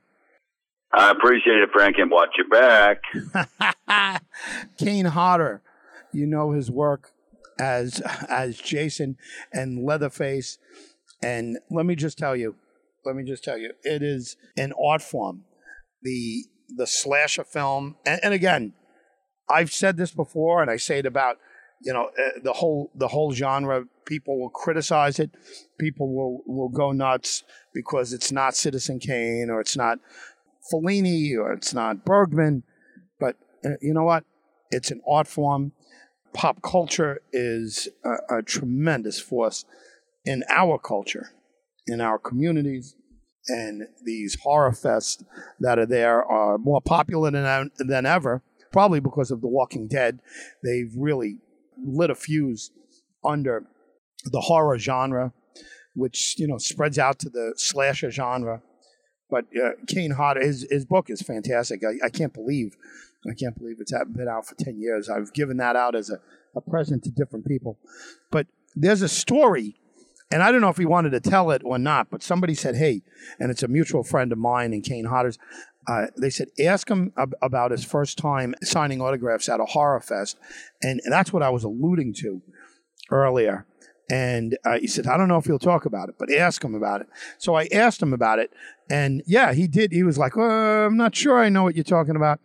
I 0.96 1.10
appreciate 1.10 1.56
it, 1.56 1.70
Frank, 1.72 1.96
and 1.98 2.10
watch 2.10 2.30
your 2.36 2.48
back. 2.48 3.02
Kane 4.78 5.06
Hodder, 5.06 5.62
you 6.12 6.26
know 6.26 6.52
his 6.52 6.70
work 6.70 7.10
as 7.58 8.00
as 8.28 8.58
Jason 8.58 9.16
and 9.52 9.84
Leatherface, 9.84 10.58
and 11.22 11.58
let 11.70 11.86
me 11.86 11.96
just 11.96 12.16
tell 12.18 12.36
you, 12.36 12.54
let 13.04 13.16
me 13.16 13.24
just 13.24 13.42
tell 13.42 13.58
you, 13.58 13.72
it 13.82 14.02
is 14.02 14.36
an 14.56 14.72
art 14.82 15.02
form. 15.02 15.44
The 16.02 16.44
the 16.76 16.86
slasher 16.86 17.44
film, 17.44 17.96
and, 18.06 18.20
and 18.22 18.34
again, 18.34 18.74
I've 19.48 19.72
said 19.72 19.96
this 19.96 20.12
before, 20.12 20.62
and 20.62 20.70
I 20.70 20.76
say 20.76 21.00
it 21.00 21.06
about 21.06 21.38
you 21.82 21.92
know 21.92 22.10
uh, 22.18 22.40
the 22.42 22.52
whole 22.52 22.90
the 22.94 23.08
whole 23.08 23.32
genre. 23.32 23.84
People 24.06 24.38
will 24.38 24.50
criticize 24.50 25.18
it. 25.18 25.30
People 25.80 26.14
will 26.14 26.42
will 26.46 26.68
go 26.68 26.92
nuts 26.92 27.42
because 27.72 28.12
it's 28.12 28.30
not 28.30 28.54
Citizen 28.54 28.98
Kane 28.98 29.48
or 29.50 29.60
it's 29.60 29.76
not 29.76 29.98
Fellini 30.72 31.36
or 31.38 31.52
it's 31.52 31.74
not 31.74 32.04
Bergman. 32.04 32.62
But 33.18 33.36
uh, 33.64 33.70
you 33.80 33.94
know 33.94 34.04
what? 34.04 34.24
It's 34.70 34.90
an 34.90 35.00
art 35.08 35.26
form. 35.26 35.72
Pop 36.32 36.62
culture 36.62 37.20
is 37.32 37.88
a, 38.04 38.38
a 38.38 38.42
tremendous 38.42 39.20
force 39.20 39.64
in 40.24 40.42
our 40.50 40.78
culture, 40.78 41.30
in 41.86 42.00
our 42.00 42.18
communities, 42.18 42.96
and 43.46 43.82
these 44.04 44.38
horror 44.42 44.72
fests 44.72 45.22
that 45.60 45.78
are 45.78 45.86
there 45.86 46.24
are 46.24 46.58
more 46.58 46.80
popular 46.80 47.30
than 47.30 47.70
than 47.78 48.06
ever. 48.06 48.42
Probably 48.72 48.98
because 48.98 49.30
of 49.30 49.40
The 49.40 49.48
Walking 49.48 49.86
Dead, 49.86 50.18
they've 50.64 50.92
really 50.96 51.38
lit 51.78 52.10
a 52.10 52.14
fuse 52.16 52.72
under 53.24 53.64
the 54.24 54.40
horror 54.40 54.78
genre, 54.78 55.32
which 55.94 56.34
you 56.38 56.48
know 56.48 56.58
spreads 56.58 56.98
out 56.98 57.18
to 57.20 57.28
the 57.28 57.54
slasher 57.56 58.10
genre. 58.10 58.62
But 59.30 59.46
uh, 59.56 59.70
Kane 59.86 60.12
Hodder, 60.12 60.40
his 60.40 60.66
his 60.70 60.84
book 60.84 61.10
is 61.10 61.22
fantastic. 61.22 61.82
I, 61.84 62.06
I 62.06 62.08
can't 62.10 62.32
believe 62.32 62.76
I 63.30 63.34
can't 63.34 63.56
believe 63.58 63.76
it's 63.80 63.92
been 63.92 64.28
out 64.28 64.46
for 64.46 64.54
10 64.54 64.78
years. 64.78 65.08
I've 65.08 65.32
given 65.32 65.56
that 65.58 65.76
out 65.76 65.94
as 65.94 66.10
a, 66.10 66.20
a 66.56 66.60
present 66.60 67.04
to 67.04 67.10
different 67.10 67.46
people. 67.46 67.78
But 68.30 68.46
there's 68.74 69.02
a 69.02 69.08
story, 69.08 69.76
and 70.30 70.42
I 70.42 70.52
don't 70.52 70.60
know 70.60 70.68
if 70.68 70.76
he 70.76 70.84
wanted 70.84 71.10
to 71.10 71.20
tell 71.20 71.50
it 71.50 71.62
or 71.64 71.78
not, 71.78 72.10
but 72.10 72.22
somebody 72.22 72.54
said, 72.54 72.76
hey, 72.76 73.02
and 73.38 73.50
it's 73.50 73.62
a 73.62 73.68
mutual 73.68 74.04
friend 74.04 74.32
of 74.32 74.38
mine 74.38 74.72
and 74.72 74.82
Kane 74.82 75.06
Hodder's. 75.06 75.38
Uh, 75.86 76.06
they 76.16 76.30
said, 76.30 76.48
ask 76.58 76.88
him 76.88 77.12
ab- 77.18 77.34
about 77.42 77.70
his 77.70 77.84
first 77.84 78.16
time 78.16 78.54
signing 78.62 79.02
autographs 79.02 79.50
at 79.50 79.60
a 79.60 79.66
horror 79.66 80.00
fest. 80.00 80.38
And, 80.82 81.00
and 81.04 81.12
that's 81.12 81.30
what 81.30 81.42
I 81.42 81.50
was 81.50 81.62
alluding 81.62 82.14
to 82.20 82.40
earlier. 83.10 83.66
And 84.10 84.56
uh, 84.64 84.78
he 84.78 84.86
said, 84.86 85.06
I 85.06 85.16
don't 85.16 85.28
know 85.28 85.36
if 85.38 85.44
he'll 85.44 85.58
talk 85.58 85.86
about 85.86 86.08
it, 86.08 86.16
but 86.18 86.32
ask 86.32 86.62
him 86.62 86.74
about 86.74 87.02
it. 87.02 87.06
So 87.38 87.54
I 87.54 87.68
asked 87.72 88.02
him 88.02 88.12
about 88.12 88.38
it. 88.38 88.50
And 88.90 89.22
yeah, 89.26 89.52
he 89.52 89.66
did. 89.66 89.92
He 89.92 90.02
was 90.02 90.18
like, 90.18 90.36
uh, 90.36 90.40
I'm 90.40 90.96
not 90.96 91.14
sure 91.16 91.38
I 91.38 91.48
know 91.48 91.62
what 91.62 91.74
you're 91.74 91.84
talking 91.84 92.16
about. 92.16 92.40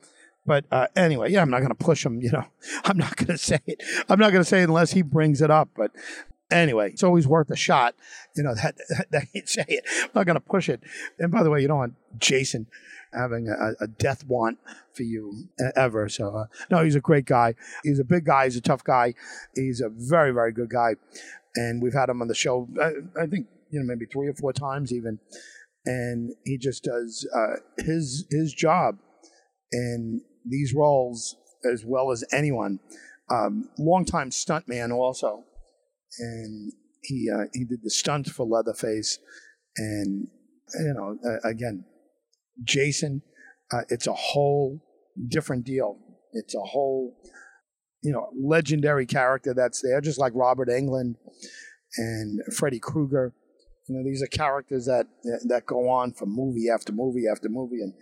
But 0.45 0.65
uh, 0.71 0.87
anyway, 0.95 1.31
yeah, 1.31 1.41
I'm 1.41 1.49
not 1.49 1.59
going 1.59 1.69
to 1.69 1.75
push 1.75 2.05
him. 2.05 2.21
You 2.21 2.31
know, 2.31 2.45
I'm 2.85 2.97
not 2.97 3.15
going 3.17 3.27
to 3.27 3.37
say 3.37 3.59
it. 3.67 3.83
I'm 4.09 4.19
not 4.19 4.31
going 4.31 4.43
to 4.43 4.49
say 4.49 4.61
it 4.61 4.69
unless 4.69 4.91
he 4.91 5.01
brings 5.01 5.41
it 5.41 5.51
up. 5.51 5.69
But 5.75 5.91
anyway, 6.51 6.91
it's 6.91 7.03
always 7.03 7.27
worth 7.27 7.49
a 7.49 7.55
shot. 7.55 7.95
You 8.35 8.43
know 8.43 8.55
that 8.55 8.75
that, 8.89 9.11
that 9.11 9.27
say 9.49 9.65
it. 9.67 9.85
I'm 10.03 10.09
not 10.15 10.25
going 10.25 10.35
to 10.35 10.41
push 10.41 10.69
it. 10.69 10.81
And 11.17 11.31
by 11.31 11.43
the 11.43 11.49
way, 11.49 11.61
you 11.61 11.67
don't 11.67 11.77
want 11.77 11.93
Jason 12.17 12.67
having 13.13 13.47
a, 13.47 13.83
a 13.83 13.87
death 13.87 14.25
want 14.25 14.59
for 14.93 15.03
you 15.03 15.49
ever. 15.75 16.09
So 16.09 16.35
uh, 16.35 16.45
no, 16.69 16.83
he's 16.83 16.95
a 16.95 17.01
great 17.01 17.25
guy. 17.25 17.55
He's 17.83 17.99
a 17.99 18.03
big 18.03 18.25
guy. 18.25 18.45
He's 18.45 18.55
a 18.55 18.61
tough 18.61 18.83
guy. 18.83 19.13
He's 19.55 19.81
a 19.81 19.89
very 19.89 20.31
very 20.31 20.51
good 20.51 20.69
guy, 20.69 20.95
and 21.55 21.81
we've 21.81 21.93
had 21.93 22.09
him 22.09 22.21
on 22.21 22.27
the 22.27 22.35
show. 22.35 22.67
I, 22.81 23.23
I 23.23 23.27
think 23.27 23.47
you 23.69 23.79
know 23.79 23.85
maybe 23.85 24.05
three 24.05 24.27
or 24.27 24.33
four 24.33 24.53
times 24.53 24.91
even, 24.91 25.19
and 25.85 26.31
he 26.45 26.57
just 26.57 26.83
does 26.83 27.27
uh, 27.35 27.55
his 27.77 28.25
his 28.29 28.53
job 28.53 28.97
in 29.71 30.21
these 30.45 30.73
roles 30.73 31.35
as 31.71 31.83
well 31.85 32.11
as 32.11 32.23
anyone. 32.31 32.79
Um, 33.31 33.69
longtime 33.77 34.31
stuntman 34.31 34.91
also, 34.91 35.43
and 36.19 36.73
he 37.03 37.29
uh, 37.33 37.45
he 37.53 37.63
did 37.63 37.79
the 37.83 37.89
stunt 37.89 38.27
for 38.27 38.45
Leatherface, 38.45 39.19
and 39.77 40.27
you 40.79 40.93
know 40.93 41.17
uh, 41.29 41.47
again, 41.47 41.85
Jason. 42.63 43.21
Uh, 43.71 43.81
it's 43.89 44.07
a 44.07 44.13
whole 44.13 44.81
different 45.27 45.63
deal. 45.63 45.99
It's 46.33 46.55
a 46.55 46.61
whole 46.61 47.15
you 48.01 48.11
know 48.11 48.29
legendary 48.35 49.05
character 49.05 49.53
that's 49.53 49.81
there, 49.81 50.01
just 50.01 50.19
like 50.19 50.33
Robert 50.35 50.69
Englund 50.69 51.15
and 51.97 52.41
Freddy 52.53 52.79
Krueger. 52.79 53.33
You 53.89 53.95
know, 53.95 54.03
these 54.03 54.21
are 54.21 54.27
characters 54.27 54.85
that 54.85 55.07
that 55.47 55.65
go 55.65 55.89
on 55.89 56.13
from 56.13 56.29
movie 56.29 56.69
after 56.69 56.93
movie 56.93 57.25
after 57.29 57.49
movie, 57.49 57.81
and 57.81 57.93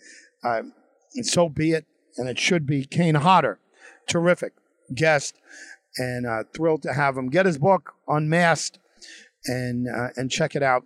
um, 0.43 0.73
and 1.15 1.25
so 1.25 1.49
be 1.49 1.71
it 1.71 1.85
and 2.17 2.27
it 2.27 2.39
should 2.39 2.65
be 2.65 2.85
Kane 2.85 3.15
Hodder. 3.15 3.59
Terrific 4.07 4.53
guest, 4.93 5.35
and 5.97 6.25
uh, 6.25 6.43
thrilled 6.55 6.81
to 6.83 6.93
have 6.93 7.17
him. 7.17 7.29
Get 7.29 7.45
his 7.45 7.57
book, 7.57 7.93
Unmasked, 8.07 8.79
and 9.45 9.87
uh, 9.87 10.09
and 10.15 10.31
check 10.31 10.55
it 10.55 10.63
out. 10.63 10.85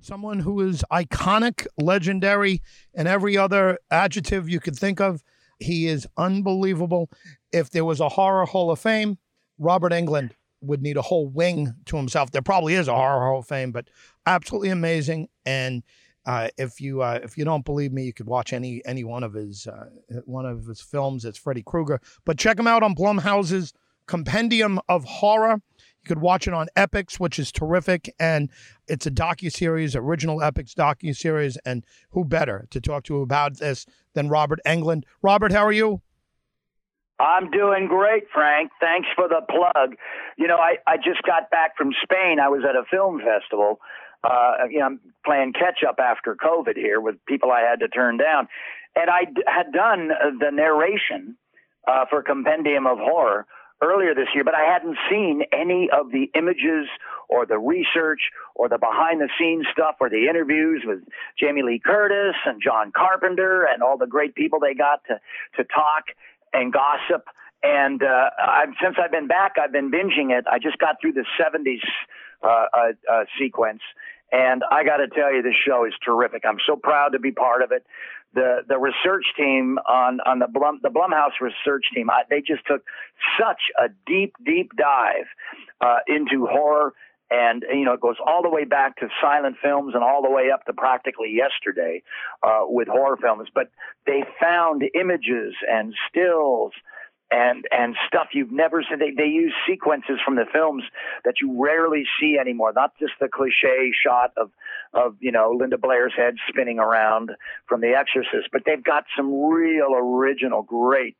Someone 0.00 0.40
who 0.40 0.60
is 0.60 0.84
iconic, 0.90 1.66
legendary, 1.78 2.62
and 2.94 3.06
every 3.06 3.36
other 3.36 3.78
adjective 3.90 4.48
you 4.48 4.60
could 4.60 4.76
think 4.76 5.00
of. 5.00 5.22
He 5.58 5.86
is 5.86 6.06
unbelievable. 6.16 7.10
If 7.52 7.70
there 7.70 7.84
was 7.84 8.00
a 8.00 8.08
horror 8.08 8.46
hall 8.46 8.70
of 8.70 8.78
fame, 8.78 9.18
Robert 9.58 9.92
Englund 9.92 10.30
would 10.62 10.82
need 10.82 10.96
a 10.96 11.02
whole 11.02 11.28
wing 11.28 11.74
to 11.86 11.96
himself. 11.96 12.30
There 12.30 12.42
probably 12.42 12.74
is 12.74 12.88
a 12.88 12.94
horror 12.94 13.26
hall 13.26 13.40
of 13.40 13.46
fame, 13.46 13.72
but 13.72 13.88
absolutely 14.26 14.70
amazing. 14.70 15.28
And 15.44 15.82
uh, 16.26 16.48
if 16.58 16.80
you 16.80 17.02
uh, 17.02 17.20
if 17.22 17.36
you 17.36 17.44
don't 17.44 17.64
believe 17.64 17.92
me, 17.92 18.04
you 18.04 18.12
could 18.12 18.26
watch 18.26 18.52
any 18.52 18.82
any 18.84 19.04
one 19.04 19.22
of 19.22 19.34
his 19.34 19.66
uh, 19.66 19.86
one 20.24 20.46
of 20.46 20.66
his 20.66 20.80
films. 20.80 21.24
It's 21.24 21.38
Freddy 21.38 21.62
Krueger. 21.62 22.00
But 22.24 22.38
check 22.38 22.58
him 22.58 22.66
out 22.66 22.82
on 22.82 22.94
Blumhouse's 22.94 23.72
Compendium 24.06 24.80
of 24.88 25.04
Horror. 25.04 25.62
You 26.02 26.08
could 26.08 26.20
watch 26.20 26.48
it 26.48 26.54
on 26.54 26.68
Epix, 26.76 27.20
which 27.20 27.38
is 27.38 27.52
terrific, 27.52 28.14
and 28.18 28.48
it's 28.88 29.06
a 29.06 29.10
docu 29.10 29.52
series, 29.52 29.94
original 29.94 30.38
Epix 30.38 30.74
docu 30.74 31.14
series. 31.14 31.58
And 31.64 31.84
who 32.10 32.24
better 32.24 32.66
to 32.70 32.80
talk 32.80 33.04
to 33.04 33.20
about 33.20 33.58
this 33.58 33.84
than 34.14 34.28
Robert 34.28 34.60
Englund? 34.66 35.02
Robert, 35.22 35.52
how 35.52 35.64
are 35.64 35.72
you? 35.72 36.00
I'm 37.20 37.50
doing 37.50 37.86
great, 37.86 38.24
Frank. 38.32 38.70
Thanks 38.80 39.08
for 39.14 39.28
the 39.28 39.42
plug. 39.46 39.96
You 40.38 40.48
know, 40.48 40.56
I, 40.56 40.76
I 40.86 40.96
just 40.96 41.22
got 41.22 41.50
back 41.50 41.76
from 41.76 41.90
Spain. 42.02 42.38
I 42.40 42.48
was 42.48 42.62
at 42.66 42.76
a 42.76 42.84
film 42.90 43.20
festival. 43.20 43.78
Uh, 44.24 44.52
you 44.70 44.78
know, 44.78 44.86
I'm 44.86 45.00
playing 45.24 45.52
catch 45.52 45.80
up 45.86 45.96
after 45.98 46.34
COVID 46.34 46.76
here 46.76 46.98
with 46.98 47.16
people 47.26 47.50
I 47.50 47.60
had 47.60 47.80
to 47.80 47.88
turn 47.88 48.16
down. 48.16 48.48
And 48.96 49.10
I 49.10 49.24
d- 49.24 49.42
had 49.46 49.72
done 49.72 50.08
the 50.40 50.50
narration 50.50 51.36
uh, 51.86 52.06
for 52.08 52.22
Compendium 52.22 52.86
of 52.86 52.98
Horror 52.98 53.46
earlier 53.82 54.14
this 54.14 54.28
year, 54.34 54.44
but 54.44 54.54
I 54.54 54.64
hadn't 54.64 54.96
seen 55.10 55.42
any 55.52 55.88
of 55.90 56.10
the 56.10 56.30
images 56.34 56.88
or 57.28 57.46
the 57.46 57.58
research 57.58 58.20
or 58.54 58.68
the 58.68 58.78
behind 58.78 59.20
the 59.20 59.28
scenes 59.38 59.66
stuff 59.72 59.96
or 60.00 60.10
the 60.10 60.28
interviews 60.28 60.82
with 60.84 61.00
Jamie 61.38 61.62
Lee 61.62 61.80
Curtis 61.84 62.36
and 62.44 62.60
John 62.62 62.92
Carpenter 62.94 63.64
and 63.64 63.82
all 63.82 63.96
the 63.96 64.06
great 64.06 64.34
people 64.34 64.60
they 64.60 64.74
got 64.74 65.02
to, 65.08 65.20
to 65.56 65.64
talk 65.64 66.04
and 66.52 66.72
gossip. 66.72 67.26
And 67.62 68.02
uh, 68.02 68.30
I've, 68.38 68.70
since 68.82 68.96
I've 69.02 69.10
been 69.10 69.28
back, 69.28 69.56
I've 69.62 69.72
been 69.72 69.90
binging 69.90 70.36
it. 70.36 70.46
I 70.50 70.58
just 70.58 70.78
got 70.78 70.96
through 71.00 71.12
the 71.12 71.26
70s 71.38 71.80
uh, 72.42 72.46
uh, 72.46 72.92
uh, 73.10 73.24
sequence. 73.38 73.82
And 74.32 74.62
I 74.70 74.84
got 74.84 74.98
to 74.98 75.08
tell 75.08 75.34
you, 75.34 75.42
this 75.42 75.56
show 75.66 75.84
is 75.84 75.92
terrific. 76.04 76.44
I'm 76.46 76.58
so 76.66 76.76
proud 76.76 77.10
to 77.10 77.18
be 77.18 77.32
part 77.32 77.62
of 77.62 77.72
it 77.72 77.84
the 78.34 78.58
the 78.68 78.78
research 78.78 79.24
team 79.36 79.78
on 79.88 80.20
on 80.26 80.38
the 80.38 80.46
Blum 80.46 80.80
the 80.82 80.88
Blumhouse 80.88 81.40
research 81.40 81.84
team, 81.94 82.10
I, 82.10 82.22
they 82.28 82.40
just 82.40 82.66
took 82.66 82.82
such 83.38 83.60
a 83.78 83.88
deep 84.06 84.34
deep 84.44 84.72
dive 84.76 85.26
uh, 85.80 85.98
into 86.06 86.46
horror, 86.46 86.94
and 87.30 87.64
you 87.72 87.84
know 87.84 87.94
it 87.94 88.00
goes 88.00 88.16
all 88.24 88.42
the 88.42 88.50
way 88.50 88.64
back 88.64 88.96
to 88.98 89.08
silent 89.20 89.56
films 89.62 89.94
and 89.94 90.04
all 90.04 90.22
the 90.22 90.30
way 90.30 90.50
up 90.52 90.64
to 90.66 90.72
practically 90.72 91.32
yesterday 91.34 92.02
uh, 92.42 92.60
with 92.62 92.88
horror 92.88 93.16
films. 93.16 93.48
But 93.54 93.70
they 94.06 94.22
found 94.40 94.82
images 94.94 95.54
and 95.68 95.94
stills 96.08 96.72
and 97.30 97.64
and 97.70 97.96
stuff 98.06 98.28
you've 98.32 98.52
never 98.52 98.82
seen. 98.82 98.98
They 98.98 99.10
they 99.10 99.28
use 99.28 99.54
sequences 99.68 100.18
from 100.24 100.36
the 100.36 100.46
films 100.52 100.84
that 101.24 101.34
you 101.40 101.62
rarely 101.62 102.04
see 102.20 102.36
anymore. 102.40 102.72
Not 102.74 102.98
just 102.98 103.12
the 103.20 103.28
cliche 103.28 103.92
shot 104.04 104.32
of 104.36 104.50
of 104.92 105.16
you 105.20 105.32
know 105.32 105.54
Linda 105.58 105.78
Blair's 105.78 106.12
head 106.16 106.34
spinning 106.48 106.78
around 106.78 107.30
from 107.68 107.80
The 107.80 107.94
Exorcist, 107.94 108.48
but 108.52 108.62
they've 108.66 108.82
got 108.82 109.04
some 109.16 109.32
real 109.48 109.94
original, 109.94 110.62
great 110.62 111.16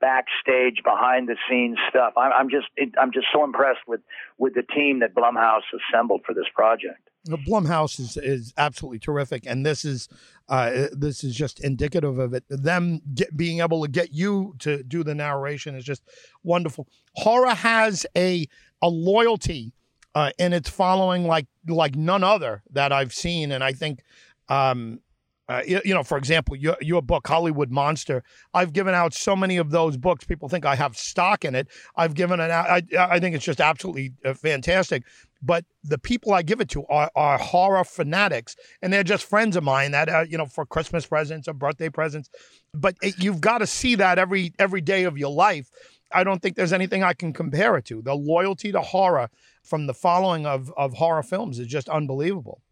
backstage, 0.00 0.82
behind 0.82 1.28
the 1.28 1.36
scenes 1.48 1.78
stuff. 1.88 2.14
I'm, 2.16 2.32
I'm 2.32 2.50
just 2.50 2.66
I'm 2.98 3.12
just 3.12 3.26
so 3.32 3.44
impressed 3.44 3.80
with 3.86 4.00
with 4.38 4.54
the 4.54 4.62
team 4.62 5.00
that 5.00 5.14
Blumhouse 5.14 5.62
assembled 5.92 6.22
for 6.26 6.34
this 6.34 6.46
project. 6.54 7.10
The 7.24 7.36
Blumhouse 7.36 8.00
is 8.00 8.16
is 8.16 8.54
absolutely 8.56 8.98
terrific, 8.98 9.44
and 9.46 9.64
this 9.64 9.84
is 9.84 10.08
uh, 10.48 10.86
this 10.92 11.22
is 11.22 11.36
just 11.36 11.60
indicative 11.60 12.18
of 12.18 12.32
it. 12.32 12.44
Them 12.48 13.02
get, 13.14 13.36
being 13.36 13.60
able 13.60 13.82
to 13.82 13.90
get 13.90 14.12
you 14.12 14.54
to 14.60 14.82
do 14.82 15.04
the 15.04 15.14
narration 15.14 15.74
is 15.74 15.84
just 15.84 16.02
wonderful. 16.42 16.88
Horror 17.16 17.54
has 17.54 18.06
a 18.16 18.46
a 18.80 18.88
loyalty 18.88 19.74
uh, 20.14 20.30
in 20.38 20.52
its 20.52 20.68
following 20.68 21.26
like 21.26 21.46
like 21.68 21.96
none 21.96 22.24
other 22.24 22.62
that 22.72 22.92
I've 22.92 23.14
seen, 23.14 23.52
and 23.52 23.62
I 23.62 23.72
think. 23.72 24.00
Um, 24.48 25.00
uh, 25.48 25.62
you, 25.66 25.80
you, 25.84 25.92
know, 25.92 26.04
for 26.04 26.16
example, 26.16 26.54
your, 26.54 26.76
your 26.80 27.02
book, 27.02 27.26
Hollywood 27.26 27.72
Monster, 27.72 28.22
I've 28.54 28.72
given 28.72 28.94
out 28.94 29.12
so 29.12 29.34
many 29.34 29.56
of 29.56 29.72
those 29.72 29.96
books. 29.96 30.24
People 30.24 30.48
think 30.48 30.64
I 30.64 30.76
have 30.76 30.96
stock 30.96 31.44
in 31.44 31.56
it. 31.56 31.66
I've 31.96 32.14
given 32.14 32.38
it 32.38 32.52
out. 32.52 32.70
I, 32.70 32.82
I 32.96 33.18
think 33.18 33.34
it's 33.34 33.44
just 33.44 33.60
absolutely 33.60 34.12
uh, 34.24 34.34
fantastic. 34.34 35.02
But 35.42 35.64
the 35.82 35.98
people 35.98 36.32
I 36.34 36.42
give 36.42 36.60
it 36.60 36.68
to 36.70 36.86
are, 36.86 37.10
are 37.16 37.36
horror 37.36 37.82
fanatics, 37.82 38.54
and 38.80 38.92
they're 38.92 39.02
just 39.02 39.24
friends 39.24 39.56
of 39.56 39.64
mine 39.64 39.90
that, 39.90 40.08
uh, 40.08 40.24
you 40.28 40.38
know, 40.38 40.46
for 40.46 40.64
Christmas 40.64 41.04
presents 41.04 41.48
or 41.48 41.54
birthday 41.54 41.88
presents. 41.88 42.30
But 42.72 42.94
it, 43.02 43.18
you've 43.18 43.40
got 43.40 43.58
to 43.58 43.66
see 43.66 43.96
that 43.96 44.20
every 44.20 44.52
every 44.60 44.82
day 44.82 45.02
of 45.02 45.18
your 45.18 45.32
life. 45.32 45.68
I 46.12 46.24
don't 46.24 46.40
think 46.42 46.56
there's 46.56 46.72
anything 46.72 47.02
I 47.02 47.12
can 47.12 47.32
compare 47.32 47.76
it 47.76 47.84
to. 47.86 48.02
The 48.02 48.14
loyalty 48.14 48.72
to 48.72 48.80
horror 48.80 49.30
from 49.62 49.86
the 49.86 49.94
following 49.94 50.46
of, 50.46 50.72
of 50.76 50.94
horror 50.94 51.22
films 51.22 51.58
is 51.58 51.66
just 51.66 51.88
unbelievable. 51.88 52.62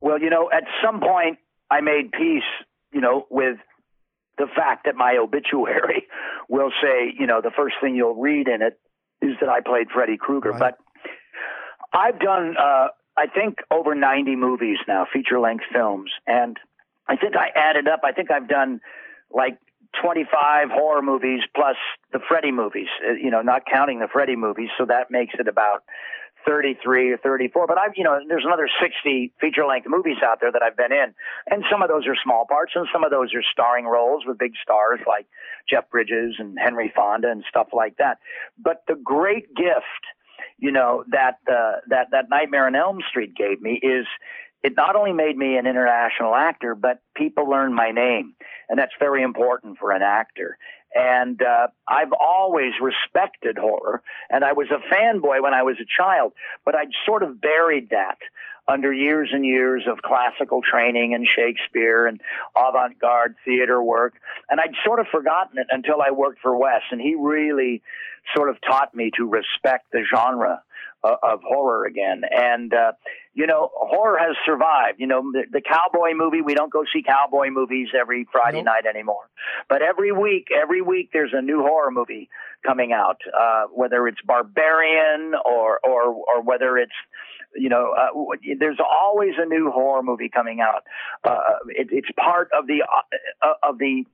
Well, 0.00 0.20
you 0.20 0.30
know, 0.30 0.50
at 0.52 0.64
some 0.84 1.00
point 1.00 1.38
I 1.70 1.80
made 1.80 2.12
peace, 2.12 2.42
you 2.92 3.00
know, 3.00 3.26
with 3.30 3.56
the 4.38 4.46
fact 4.54 4.84
that 4.84 4.96
my 4.96 5.16
obituary 5.20 6.06
will 6.48 6.70
say, 6.82 7.12
you 7.18 7.26
know, 7.26 7.40
the 7.40 7.52
first 7.56 7.76
thing 7.80 7.96
you'll 7.96 8.20
read 8.20 8.48
in 8.48 8.62
it 8.62 8.78
is 9.22 9.36
that 9.40 9.48
I 9.48 9.60
played 9.60 9.88
Freddy 9.92 10.16
Krueger. 10.16 10.50
Right. 10.50 10.60
But 10.60 10.78
I've 11.92 12.18
done, 12.18 12.56
uh, 12.58 12.88
I 13.16 13.26
think, 13.32 13.58
over 13.70 13.94
90 13.94 14.36
movies 14.36 14.78
now, 14.86 15.06
feature 15.10 15.38
length 15.38 15.64
films. 15.72 16.10
And 16.26 16.58
I 17.08 17.16
think 17.16 17.34
I 17.36 17.48
added 17.56 17.88
up, 17.88 18.00
I 18.04 18.12
think 18.12 18.30
I've 18.30 18.48
done 18.48 18.80
like 19.30 19.58
25 20.02 20.68
horror 20.70 21.02
movies 21.02 21.40
plus 21.54 21.76
the 22.12 22.20
Freddy 22.28 22.52
movies, 22.52 22.88
uh, 23.06 23.12
you 23.12 23.30
know, 23.30 23.42
not 23.42 23.62
counting 23.70 24.00
the 24.00 24.08
Freddy 24.08 24.36
movies. 24.36 24.70
So 24.78 24.86
that 24.86 25.10
makes 25.10 25.34
it 25.38 25.48
about 25.48 25.82
33 26.46 27.12
or 27.12 27.16
34. 27.18 27.66
But 27.66 27.78
I've, 27.78 27.92
you 27.96 28.04
know, 28.04 28.18
there's 28.28 28.44
another 28.44 28.68
60 28.80 29.32
feature 29.40 29.66
length 29.66 29.86
movies 29.88 30.18
out 30.24 30.38
there 30.40 30.52
that 30.52 30.62
I've 30.62 30.76
been 30.76 30.92
in. 30.92 31.14
And 31.50 31.64
some 31.70 31.82
of 31.82 31.88
those 31.88 32.06
are 32.06 32.16
small 32.22 32.46
parts 32.46 32.72
and 32.74 32.86
some 32.92 33.04
of 33.04 33.10
those 33.10 33.34
are 33.34 33.42
starring 33.52 33.86
roles 33.86 34.24
with 34.26 34.38
big 34.38 34.52
stars 34.62 35.00
like 35.06 35.26
Jeff 35.68 35.88
Bridges 35.90 36.36
and 36.38 36.58
Henry 36.58 36.92
Fonda 36.94 37.30
and 37.30 37.44
stuff 37.48 37.68
like 37.72 37.96
that. 37.98 38.18
But 38.58 38.82
the 38.86 38.96
great 39.02 39.54
gift, 39.54 40.04
you 40.58 40.70
know, 40.70 41.04
that, 41.10 41.38
uh, 41.48 41.80
that, 41.88 42.08
that 42.12 42.28
Nightmare 42.30 42.66
on 42.66 42.74
Elm 42.74 43.00
Street 43.08 43.34
gave 43.34 43.60
me 43.60 43.80
is 43.82 44.06
it 44.64 44.74
not 44.76 44.96
only 44.96 45.12
made 45.12 45.36
me 45.36 45.58
an 45.58 45.66
international 45.66 46.34
actor, 46.34 46.74
but 46.74 47.02
people 47.14 47.48
learned 47.48 47.74
my 47.74 47.90
name. 47.90 48.34
And 48.68 48.78
that's 48.78 48.94
very 48.98 49.22
important 49.22 49.78
for 49.78 49.92
an 49.92 50.00
actor. 50.02 50.56
And 50.94 51.42
uh, 51.42 51.66
I've 51.86 52.12
always 52.18 52.72
respected 52.80 53.58
horror, 53.58 54.02
and 54.30 54.42
I 54.42 54.52
was 54.52 54.68
a 54.70 54.94
fanboy 54.94 55.42
when 55.42 55.52
I 55.52 55.64
was 55.64 55.76
a 55.80 55.84
child, 55.84 56.32
but 56.64 56.74
I'd 56.74 56.92
sort 57.04 57.22
of 57.22 57.40
buried 57.40 57.90
that 57.90 58.18
under 58.66 58.90
years 58.90 59.28
and 59.32 59.44
years 59.44 59.82
of 59.86 60.00
classical 60.00 60.62
training 60.62 61.12
and 61.12 61.26
Shakespeare 61.26 62.06
and 62.06 62.20
avant-garde 62.56 63.34
theater 63.44 63.82
work, 63.82 64.14
and 64.48 64.60
I'd 64.60 64.74
sort 64.82 65.00
of 65.00 65.06
forgotten 65.08 65.58
it 65.58 65.66
until 65.70 66.00
I 66.00 66.12
worked 66.12 66.40
for 66.40 66.56
Wes, 66.56 66.82
and 66.90 67.00
he 67.00 67.16
really 67.16 67.82
sort 68.34 68.48
of 68.48 68.56
taught 68.62 68.94
me 68.94 69.10
to 69.18 69.28
respect 69.28 69.90
the 69.92 70.04
genre 70.08 70.62
uh, 71.04 71.16
of 71.22 71.40
horror 71.42 71.84
again. 71.84 72.22
And, 72.30 72.72
uh, 72.72 72.92
you 73.34 73.46
know, 73.46 73.70
horror 73.74 74.18
has 74.18 74.36
survived. 74.46 74.98
You 74.98 75.06
know, 75.06 75.22
the, 75.32 75.44
the, 75.50 75.60
cowboy 75.60 76.14
movie, 76.14 76.40
we 76.40 76.54
don't 76.54 76.72
go 76.72 76.84
see 76.92 77.02
cowboy 77.02 77.50
movies 77.50 77.88
every 77.98 78.26
Friday 78.32 78.58
nope. 78.58 78.66
night 78.66 78.86
anymore. 78.86 79.28
But 79.68 79.82
every 79.82 80.12
week, 80.12 80.48
every 80.50 80.80
week 80.80 81.10
there's 81.12 81.32
a 81.34 81.42
new 81.42 81.60
horror 81.60 81.90
movie 81.90 82.28
coming 82.64 82.92
out, 82.92 83.18
uh, 83.38 83.64
whether 83.72 84.06
it's 84.08 84.20
Barbarian 84.24 85.34
or, 85.44 85.78
or, 85.84 86.14
or 86.14 86.42
whether 86.42 86.78
it's, 86.78 86.92
you 87.54 87.68
know, 87.68 87.94
uh, 87.96 88.36
there's 88.58 88.78
always 88.80 89.34
a 89.38 89.46
new 89.46 89.70
horror 89.70 90.02
movie 90.02 90.30
coming 90.30 90.60
out. 90.60 90.84
Uh, 91.22 91.38
it, 91.68 91.88
it's 91.90 92.08
part 92.18 92.48
of 92.56 92.66
the, 92.66 92.82
uh, 93.42 93.52
of 93.62 93.78
the 93.78 94.04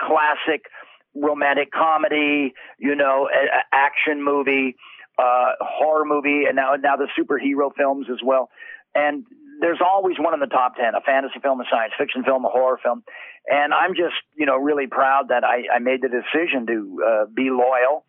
classic 0.00 0.66
romantic 1.14 1.70
comedy, 1.72 2.52
you 2.78 2.94
know, 2.94 3.28
action 3.72 4.22
movie 4.22 4.76
uh, 5.18 5.52
horror 5.60 6.04
movie, 6.04 6.44
and 6.46 6.56
now 6.56 6.74
now 6.74 6.96
the 6.96 7.08
superhero 7.18 7.70
films 7.76 8.06
as 8.10 8.18
well. 8.24 8.50
And 8.94 9.24
there's 9.60 9.80
always 9.84 10.16
one 10.18 10.34
in 10.34 10.40
the 10.40 10.46
top 10.46 10.76
ten: 10.76 10.94
a 10.94 11.00
fantasy 11.00 11.38
film, 11.42 11.60
a 11.60 11.64
science 11.70 11.92
fiction 11.98 12.24
film, 12.24 12.44
a 12.44 12.48
horror 12.48 12.78
film. 12.82 13.04
And 13.46 13.74
I'm 13.74 13.94
just 13.94 14.16
you 14.36 14.46
know 14.46 14.56
really 14.56 14.86
proud 14.86 15.28
that 15.28 15.44
I, 15.44 15.76
I 15.76 15.78
made 15.78 16.02
the 16.02 16.08
decision 16.08 16.66
to 16.66 17.02
uh, 17.06 17.24
be 17.34 17.50
loyal. 17.50 18.04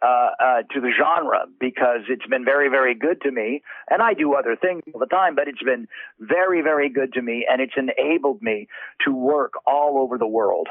Uh, 0.00 0.30
uh, 0.38 0.62
to 0.72 0.80
the 0.80 0.92
genre 0.96 1.46
because 1.58 2.02
it's 2.08 2.24
been 2.28 2.44
very, 2.44 2.68
very 2.68 2.94
good 2.94 3.20
to 3.20 3.32
me. 3.32 3.62
And 3.90 4.00
I 4.00 4.14
do 4.14 4.32
other 4.34 4.54
things 4.54 4.82
all 4.94 5.00
the 5.00 5.06
time, 5.06 5.34
but 5.34 5.48
it's 5.48 5.60
been 5.60 5.88
very, 6.20 6.62
very 6.62 6.88
good 6.88 7.14
to 7.14 7.20
me, 7.20 7.44
and 7.50 7.60
it's 7.60 7.72
enabled 7.76 8.40
me 8.40 8.68
to 9.04 9.12
work 9.12 9.54
all 9.66 9.98
over 9.98 10.16
the 10.16 10.24
world. 10.24 10.68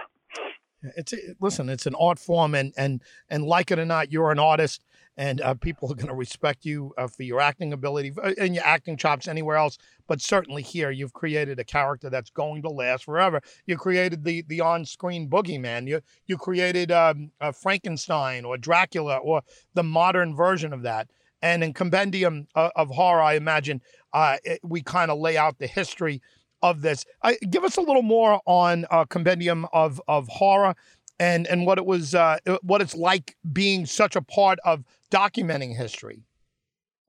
It's 0.95 1.13
listen, 1.41 1.67
it's 1.67 1.85
an 1.85 1.95
art 1.95 2.19
form, 2.19 2.55
and 2.55 2.73
and 2.77 3.01
and 3.29 3.43
like 3.43 3.69
it 3.69 3.79
or 3.79 3.85
not, 3.85 4.13
you're 4.13 4.31
an 4.31 4.39
artist, 4.39 4.81
and 5.17 5.41
uh, 5.41 5.55
people 5.55 5.91
are 5.91 5.95
going 5.95 6.07
to 6.07 6.13
respect 6.13 6.63
you 6.63 6.93
uh, 6.97 7.07
for 7.07 7.23
your 7.23 7.41
acting 7.41 7.73
ability 7.73 8.13
and 8.37 8.53
your 8.53 8.63
acting 8.63 8.97
chops 8.97 9.27
anywhere 9.27 9.57
else. 9.57 9.77
But 10.07 10.21
certainly 10.21 10.61
here, 10.61 10.91
you've 10.91 11.13
created 11.13 11.59
a 11.59 11.63
character 11.63 12.09
that's 12.09 12.29
going 12.29 12.61
to 12.61 12.69
last 12.69 13.05
forever. 13.05 13.41
You 13.65 13.77
created 13.77 14.23
the 14.23 14.43
the 14.47 14.61
on-screen 14.61 15.29
boogeyman. 15.29 15.87
You 15.87 16.01
you 16.27 16.37
created 16.37 16.91
um, 16.91 17.31
Frankenstein 17.61 18.45
or 18.45 18.57
Dracula 18.57 19.17
or 19.17 19.41
the 19.73 19.83
modern 19.83 20.35
version 20.35 20.73
of 20.73 20.83
that. 20.83 21.09
And 21.41 21.63
in 21.63 21.73
Compendium 21.73 22.47
uh, 22.55 22.69
of 22.75 22.89
Horror, 22.89 23.21
I 23.21 23.33
imagine 23.33 23.81
uh, 24.13 24.37
it, 24.43 24.59
we 24.63 24.81
kind 24.81 25.11
of 25.11 25.19
lay 25.19 25.37
out 25.37 25.59
the 25.59 25.67
history 25.67 26.21
of 26.63 26.81
this. 26.81 27.05
give 27.49 27.63
us 27.63 27.77
a 27.77 27.81
little 27.81 28.01
more 28.01 28.41
on 28.45 28.85
uh, 28.89 29.05
Compendium 29.05 29.67
of 29.73 30.01
of 30.07 30.27
Horror 30.27 30.75
and 31.19 31.47
and 31.47 31.65
what 31.65 31.77
it 31.77 31.85
was 31.85 32.15
uh, 32.15 32.37
what 32.61 32.81
it's 32.81 32.95
like 32.95 33.35
being 33.51 33.85
such 33.85 34.15
a 34.15 34.21
part 34.21 34.59
of 34.63 34.83
documenting 35.11 35.75
history. 35.75 36.23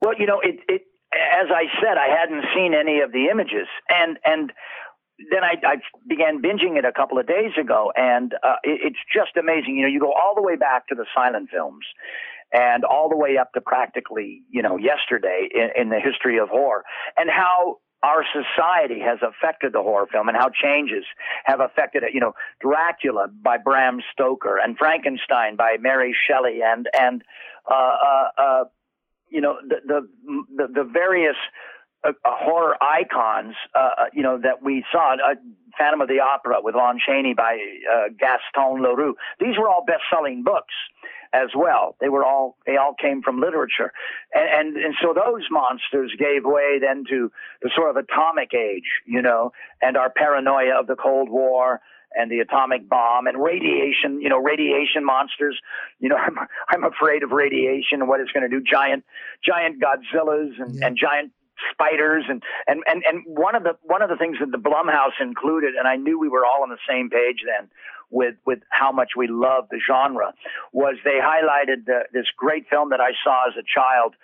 Well, 0.00 0.14
you 0.18 0.26
know, 0.26 0.40
it, 0.40 0.60
it 0.68 0.82
as 1.12 1.48
I 1.50 1.64
said, 1.80 1.96
I 1.98 2.08
hadn't 2.08 2.44
seen 2.54 2.74
any 2.74 3.00
of 3.00 3.12
the 3.12 3.28
images, 3.30 3.68
and 3.88 4.18
and 4.24 4.52
then 5.32 5.42
I, 5.42 5.54
I 5.66 5.76
began 6.08 6.40
binging 6.40 6.78
it 6.78 6.84
a 6.84 6.92
couple 6.92 7.18
of 7.18 7.26
days 7.26 7.52
ago, 7.60 7.92
and 7.96 8.34
uh, 8.42 8.56
it, 8.62 8.92
it's 8.92 9.02
just 9.12 9.36
amazing. 9.36 9.76
You 9.76 9.82
know, 9.82 9.88
you 9.88 10.00
go 10.00 10.12
all 10.12 10.34
the 10.34 10.42
way 10.42 10.56
back 10.56 10.86
to 10.88 10.94
the 10.94 11.06
silent 11.14 11.50
films, 11.52 11.84
and 12.52 12.84
all 12.84 13.08
the 13.08 13.16
way 13.16 13.36
up 13.36 13.52
to 13.52 13.60
practically, 13.60 14.42
you 14.50 14.62
know, 14.62 14.78
yesterday 14.78 15.48
in, 15.52 15.82
in 15.82 15.88
the 15.88 16.00
history 16.00 16.38
of 16.38 16.48
horror, 16.48 16.84
and 17.16 17.28
how 17.30 17.78
our 18.02 18.24
society 18.32 19.00
has 19.00 19.18
affected 19.22 19.72
the 19.72 19.82
horror 19.82 20.06
film 20.10 20.28
and 20.28 20.36
how 20.36 20.50
changes 20.50 21.04
have 21.44 21.60
affected 21.60 22.02
it. 22.02 22.14
You 22.14 22.20
know, 22.20 22.34
Dracula 22.60 23.28
by 23.28 23.58
Bram 23.58 24.00
Stoker 24.12 24.58
and 24.58 24.76
Frankenstein 24.76 25.56
by 25.56 25.76
Mary 25.80 26.16
Shelley 26.28 26.60
and 26.62 26.88
and 26.98 27.22
uh, 27.68 27.74
uh, 27.74 28.28
uh, 28.38 28.64
you 29.30 29.40
know 29.40 29.56
the 29.66 29.76
the 29.86 30.08
the, 30.56 30.66
the 30.72 30.84
various 30.84 31.36
uh, 32.04 32.12
horror 32.24 32.76
icons, 32.82 33.54
uh, 33.74 33.78
uh, 33.78 34.04
you 34.12 34.22
know, 34.22 34.38
that 34.38 34.62
we 34.62 34.84
saw. 34.92 35.14
Uh, 35.14 35.34
Phantom 35.78 36.00
of 36.00 36.08
the 36.08 36.18
Opera 36.18 36.56
with 36.60 36.74
Lon 36.74 36.98
Chaney 36.98 37.34
by 37.34 37.54
uh, 37.54 38.08
Gaston 38.18 38.82
Leroux. 38.82 39.14
These 39.38 39.56
were 39.56 39.68
all 39.68 39.84
best-selling 39.86 40.42
books 40.42 40.74
as 41.32 41.50
well. 41.54 41.96
They 42.00 42.08
were 42.08 42.24
all 42.24 42.56
they 42.66 42.76
all 42.76 42.94
came 43.00 43.22
from 43.22 43.40
literature, 43.40 43.92
and, 44.34 44.76
and 44.76 44.84
and 44.84 44.94
so 45.00 45.14
those 45.14 45.46
monsters 45.50 46.12
gave 46.18 46.44
way 46.44 46.78
then 46.80 47.04
to 47.10 47.30
the 47.62 47.70
sort 47.76 47.90
of 47.90 47.96
atomic 47.96 48.54
age, 48.54 48.90
you 49.06 49.22
know, 49.22 49.52
and 49.82 49.96
our 49.96 50.10
paranoia 50.10 50.80
of 50.80 50.86
the 50.86 50.96
Cold 50.96 51.28
War 51.30 51.80
and 52.14 52.30
the 52.30 52.40
atomic 52.40 52.88
bomb 52.88 53.26
and 53.26 53.42
radiation, 53.42 54.20
you 54.20 54.28
know, 54.28 54.38
radiation 54.38 55.04
monsters. 55.04 55.58
You 56.00 56.08
know, 56.08 56.16
I'm 56.26 56.38
I'm 56.68 56.84
afraid 56.84 57.22
of 57.22 57.30
radiation 57.30 58.00
and 58.00 58.08
what 58.08 58.20
it's 58.20 58.32
going 58.32 58.48
to 58.48 58.54
do. 58.56 58.62
Giant 58.64 59.04
giant 59.44 59.82
Godzillas 59.82 60.60
and, 60.60 60.74
yeah. 60.74 60.86
and 60.86 60.96
giant 60.96 61.32
spiders 61.72 62.24
and, 62.28 62.42
and 62.66 62.82
and 62.86 63.02
and 63.04 63.24
one 63.26 63.54
of 63.54 63.62
the 63.62 63.76
one 63.82 64.02
of 64.02 64.08
the 64.08 64.16
things 64.16 64.36
that 64.40 64.50
the 64.50 64.58
Blumhouse 64.58 65.20
included, 65.20 65.74
and 65.74 65.86
I 65.86 65.96
knew 65.96 66.18
we 66.18 66.28
were 66.28 66.44
all 66.44 66.62
on 66.62 66.70
the 66.70 66.78
same 66.88 67.10
page 67.10 67.44
then 67.44 67.68
with 68.10 68.36
with 68.46 68.60
how 68.70 68.92
much 68.92 69.10
we 69.16 69.26
love 69.28 69.64
the 69.70 69.80
genre, 69.84 70.32
was 70.72 70.96
they 71.04 71.18
highlighted 71.22 71.86
the, 71.86 72.04
this 72.12 72.26
great 72.36 72.68
film 72.68 72.90
that 72.90 73.00
I 73.00 73.12
saw 73.22 73.48
as 73.48 73.54
a 73.58 73.64
child 73.66 74.14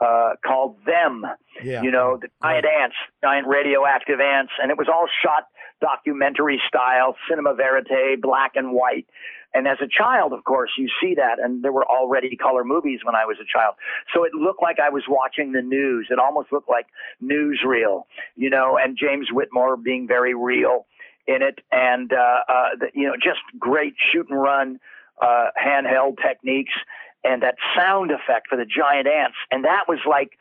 uh, 0.00 0.34
called 0.44 0.76
Them. 0.86 1.24
Yeah. 1.62 1.82
You 1.82 1.90
know, 1.90 2.18
the 2.20 2.28
giant 2.42 2.64
right. 2.64 2.82
ants, 2.82 2.96
giant 3.22 3.46
radioactive 3.46 4.20
ants, 4.20 4.52
and 4.60 4.70
it 4.70 4.78
was 4.78 4.88
all 4.88 5.06
shot 5.22 5.48
documentary 5.80 6.60
style, 6.66 7.16
cinema 7.28 7.54
verite, 7.54 8.20
black 8.20 8.52
and 8.54 8.72
white. 8.72 9.06
And 9.54 9.68
as 9.68 9.78
a 9.80 9.86
child, 9.86 10.32
of 10.32 10.42
course, 10.42 10.70
you 10.76 10.88
see 11.00 11.14
that, 11.14 11.38
and 11.40 11.62
there 11.62 11.72
were 11.72 11.86
already 11.86 12.36
color 12.36 12.64
movies 12.64 13.00
when 13.04 13.14
I 13.14 13.24
was 13.24 13.36
a 13.40 13.46
child. 13.46 13.76
So 14.12 14.24
it 14.24 14.34
looked 14.34 14.60
like 14.60 14.78
I 14.80 14.90
was 14.90 15.04
watching 15.08 15.52
the 15.52 15.62
news. 15.62 16.08
It 16.10 16.18
almost 16.18 16.50
looked 16.52 16.68
like 16.68 16.86
newsreel, 17.22 18.02
you 18.34 18.50
know, 18.50 18.76
and 18.76 18.98
James 18.98 19.28
Whitmore 19.30 19.76
being 19.76 20.08
very 20.08 20.34
real 20.34 20.86
in 21.26 21.40
it, 21.40 21.60
and 21.72 22.12
uh, 22.12 22.16
uh, 22.48 22.68
the, 22.80 22.86
you 22.94 23.06
know, 23.06 23.14
just 23.14 23.40
great 23.58 23.94
shoot 24.12 24.26
and 24.28 24.38
run 24.38 24.78
uh, 25.22 25.46
handheld 25.56 26.16
techniques, 26.20 26.74
and 27.22 27.42
that 27.42 27.54
sound 27.76 28.10
effect 28.10 28.48
for 28.48 28.56
the 28.56 28.66
giant 28.66 29.06
ants, 29.06 29.36
and 29.50 29.64
that 29.64 29.84
was 29.88 30.00
like 30.06 30.32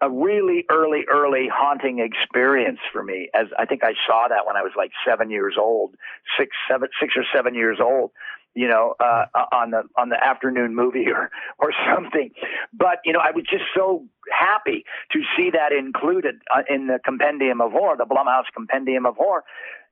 a 0.00 0.08
really 0.08 0.64
early, 0.70 1.04
early 1.12 1.46
haunting 1.52 1.98
experience 1.98 2.78
for 2.90 3.02
me. 3.02 3.28
As 3.34 3.48
I 3.58 3.66
think 3.66 3.84
I 3.84 3.92
saw 4.06 4.28
that 4.28 4.46
when 4.46 4.56
I 4.56 4.62
was 4.62 4.72
like 4.74 4.92
seven 5.06 5.30
years 5.30 5.56
old, 5.58 5.94
six, 6.38 6.56
seven, 6.70 6.88
six 6.98 7.14
or 7.16 7.24
seven 7.34 7.54
years 7.54 7.78
old 7.82 8.12
you 8.54 8.68
know, 8.68 8.94
uh, 9.00 9.26
on 9.52 9.70
the 9.70 9.82
on 9.96 10.08
the 10.08 10.22
afternoon 10.22 10.74
movie 10.74 11.06
or 11.14 11.30
or 11.58 11.72
something. 11.94 12.30
But 12.72 12.98
you 13.04 13.12
know, 13.12 13.20
I 13.20 13.30
was 13.30 13.44
just 13.50 13.64
so 13.74 14.04
happy 14.32 14.84
to 15.12 15.20
see 15.36 15.50
that 15.50 15.72
included 15.72 16.36
uh, 16.54 16.62
in 16.68 16.86
the 16.86 16.98
compendium 17.04 17.60
of 17.60 17.72
horror, 17.72 17.96
the 17.96 18.06
Blumhouse 18.06 18.50
compendium 18.54 19.06
of 19.06 19.16
horror. 19.16 19.44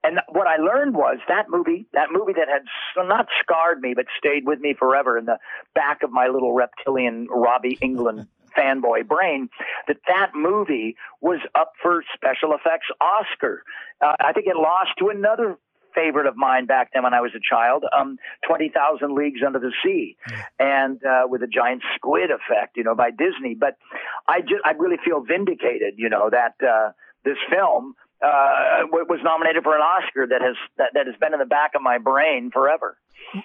And 0.04 0.20
what 0.28 0.46
I 0.46 0.56
learned 0.56 0.94
was 0.94 1.18
that 1.26 1.46
movie, 1.48 1.86
that 1.92 2.08
movie 2.12 2.32
that 2.34 2.46
had 2.48 2.62
not 3.08 3.26
scarred 3.42 3.80
me, 3.80 3.94
but 3.94 4.06
stayed 4.16 4.46
with 4.46 4.60
me 4.60 4.74
forever 4.78 5.18
in 5.18 5.24
the 5.24 5.38
back 5.74 6.02
of 6.04 6.12
my 6.12 6.28
little 6.28 6.52
reptilian 6.52 7.26
Robbie 7.28 7.78
Englund 7.82 8.28
fanboy 8.56 9.06
brain, 9.06 9.48
that 9.88 9.98
that 10.06 10.30
movie 10.34 10.96
was 11.20 11.40
up 11.54 11.72
for 11.82 12.04
special 12.14 12.54
effects 12.54 12.86
Oscar. 13.00 13.64
Uh, 14.00 14.14
I 14.20 14.32
think 14.32 14.46
it 14.46 14.56
lost 14.56 14.90
to 15.00 15.08
another 15.08 15.58
favorite 15.94 16.26
of 16.26 16.36
mine 16.36 16.66
back 16.66 16.90
then 16.92 17.02
when 17.02 17.14
I 17.14 17.20
was 17.20 17.32
a 17.34 17.40
child, 17.40 17.84
um, 17.98 18.18
20,000 18.46 19.14
Leagues 19.14 19.40
Under 19.46 19.58
the 19.58 19.72
Sea, 19.82 20.16
and 20.58 21.00
uh, 21.04 21.22
with 21.26 21.42
a 21.42 21.46
giant 21.46 21.82
squid 21.96 22.30
effect, 22.30 22.76
you 22.76 22.84
know, 22.84 22.94
by 22.94 23.10
Disney. 23.10 23.54
But 23.54 23.76
I 24.26 24.40
just, 24.40 24.62
I 24.64 24.72
really 24.72 24.98
feel 25.04 25.20
vindicated, 25.20 25.94
you 25.96 26.08
know, 26.08 26.30
that 26.30 26.54
uh, 26.66 26.92
this 27.24 27.36
film 27.50 27.94
uh, 28.22 28.86
was 28.90 29.20
nominated 29.22 29.62
for 29.62 29.76
an 29.76 29.82
Oscar 29.82 30.26
that 30.26 30.42
has 30.42 30.56
that, 30.76 30.90
that 30.94 31.06
has 31.06 31.14
been 31.20 31.32
in 31.32 31.38
the 31.38 31.46
back 31.46 31.72
of 31.74 31.82
my 31.82 31.98
brain 31.98 32.50
forever. 32.52 32.96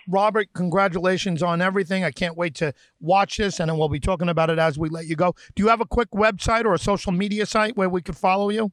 Robert, 0.08 0.48
congratulations 0.54 1.44
on 1.44 1.62
everything. 1.62 2.04
I 2.04 2.12
can't 2.12 2.38
wait 2.38 2.56
to 2.56 2.74
watch 3.00 3.38
this, 3.38 3.60
and 3.60 3.70
then 3.70 3.78
we'll 3.78 3.90
be 3.90 4.00
talking 4.00 4.30
about 4.30 4.50
it 4.50 4.60
as 4.60 4.78
we 4.80 4.90
let 4.90 5.06
you 5.08 5.16
go. 5.16 5.36
Do 5.56 5.64
you 5.64 5.70
have 5.70 5.82
a 5.82 5.86
quick 5.86 6.12
website 6.12 6.66
or 6.66 6.74
a 6.74 6.80
social 6.80 7.12
media 7.12 7.46
site 7.46 7.76
where 7.76 7.90
we 7.90 8.02
could 8.02 8.18
follow 8.18 8.50
you? 8.50 8.72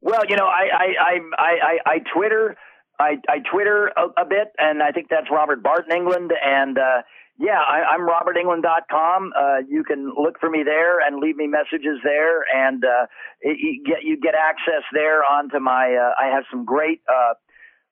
Well, 0.00 0.22
you 0.28 0.36
know, 0.36 0.46
I 0.46 0.68
I 0.72 0.86
I 0.98 1.18
I, 1.38 1.78
I 1.86 1.98
Twitter. 2.14 2.56
I, 2.98 3.16
I 3.28 3.38
Twitter 3.50 3.92
a, 3.96 4.22
a, 4.22 4.24
bit, 4.24 4.52
and 4.58 4.82
I 4.82 4.92
think 4.92 5.08
that's 5.08 5.26
Robert 5.30 5.62
Barton 5.62 5.92
Englund. 5.92 6.30
And 6.42 6.78
uh, 6.78 7.02
yeah, 7.38 7.60
I, 7.60 7.94
I'm 7.94 8.00
robertenglund.com. 8.00 9.32
Uh, 9.38 9.56
you 9.68 9.84
can 9.84 10.12
look 10.16 10.40
for 10.40 10.48
me 10.48 10.62
there 10.64 11.00
and 11.00 11.20
leave 11.20 11.36
me 11.36 11.46
messages 11.46 11.98
there, 12.02 12.44
and 12.54 12.84
uh, 12.84 13.06
it, 13.40 13.58
you 13.60 13.84
get 13.84 14.02
you 14.02 14.18
get 14.20 14.34
access 14.34 14.82
there 14.92 15.22
onto 15.24 15.58
my. 15.60 15.94
Uh, 15.94 16.14
I 16.22 16.34
have 16.34 16.44
some 16.50 16.64
great. 16.64 17.02
Uh, 17.08 17.34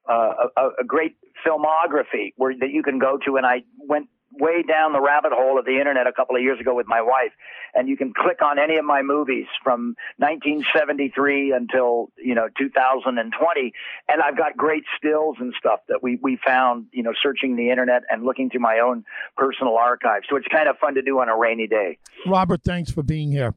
uh, 0.07 0.49
a, 0.59 0.67
a 0.83 0.85
great 0.87 1.17
filmography 1.47 2.35
where 2.37 2.55
that 2.61 2.69
you 2.71 2.83
can 2.83 2.99
go 2.99 3.19
to, 3.25 3.37
and 3.37 3.47
I 3.47 3.62
went 3.88 4.09
way 4.38 4.62
down 4.62 4.92
the 4.92 5.01
rabbit 5.01 5.33
hole 5.33 5.59
of 5.59 5.64
the 5.64 5.79
internet 5.79 6.07
a 6.07 6.12
couple 6.12 6.37
of 6.37 6.42
years 6.42 6.61
ago 6.61 6.75
with 6.75 6.87
my 6.87 7.01
wife, 7.01 7.33
and 7.75 7.88
you 7.88 7.97
can 7.97 8.12
click 8.14 8.42
on 8.42 8.59
any 8.59 8.77
of 8.77 8.85
my 8.85 9.03
movies 9.03 9.47
from 9.62 9.97
1973 10.18 11.53
until 11.53 12.11
you 12.16 12.35
know 12.35 12.49
2020, 12.59 13.73
and 14.09 14.23
I've 14.23 14.37
got 14.37 14.57
great 14.57 14.85
stills 14.97 15.37
and 15.40 15.55
stuff 15.59 15.81
that 15.88 16.03
we 16.03 16.18
we 16.23 16.38
found 16.44 16.87
you 16.92 17.03
know 17.03 17.12
searching 17.20 17.57
the 17.57 17.70
internet 17.70 18.03
and 18.11 18.25
looking 18.25 18.51
through 18.51 18.61
my 18.61 18.79
own 18.79 19.05
personal 19.37 19.77
archive. 19.77 20.23
So 20.29 20.37
it's 20.37 20.49
kind 20.49 20.68
of 20.68 20.77
fun 20.79 20.94
to 20.94 21.03
do 21.03 21.20
on 21.20 21.29
a 21.29 21.37
rainy 21.37 21.66
day. 21.66 21.99
Robert, 22.27 22.62
thanks 22.64 22.90
for 22.90 23.03
being 23.03 23.31
here. 23.31 23.55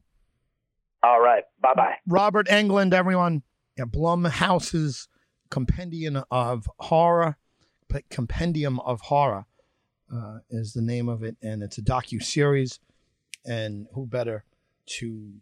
All 1.02 1.20
right, 1.20 1.44
bye 1.60 1.74
bye. 1.74 1.94
Robert 2.06 2.46
Englund, 2.48 2.92
everyone. 2.92 3.42
Yeah, 3.76 3.84
Blumhouse's 3.84 5.08
Compendium 5.50 6.24
of 6.30 6.68
Horror, 6.80 7.36
Compendium 8.10 8.80
of 8.80 9.02
Horror 9.02 9.46
uh, 10.12 10.38
is 10.50 10.72
the 10.72 10.82
name 10.82 11.08
of 11.08 11.22
it, 11.22 11.36
and 11.42 11.62
it's 11.62 11.78
a 11.78 11.82
docu 11.82 12.22
series. 12.22 12.80
And 13.44 13.86
who 13.94 14.06
better 14.06 14.44
to 14.98 15.32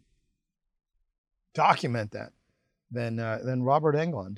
document 1.53 2.11
that 2.11 2.31
than 2.91 3.19
uh, 3.19 3.39
than 3.43 3.63
Robert 3.63 3.95
Englund? 3.95 4.37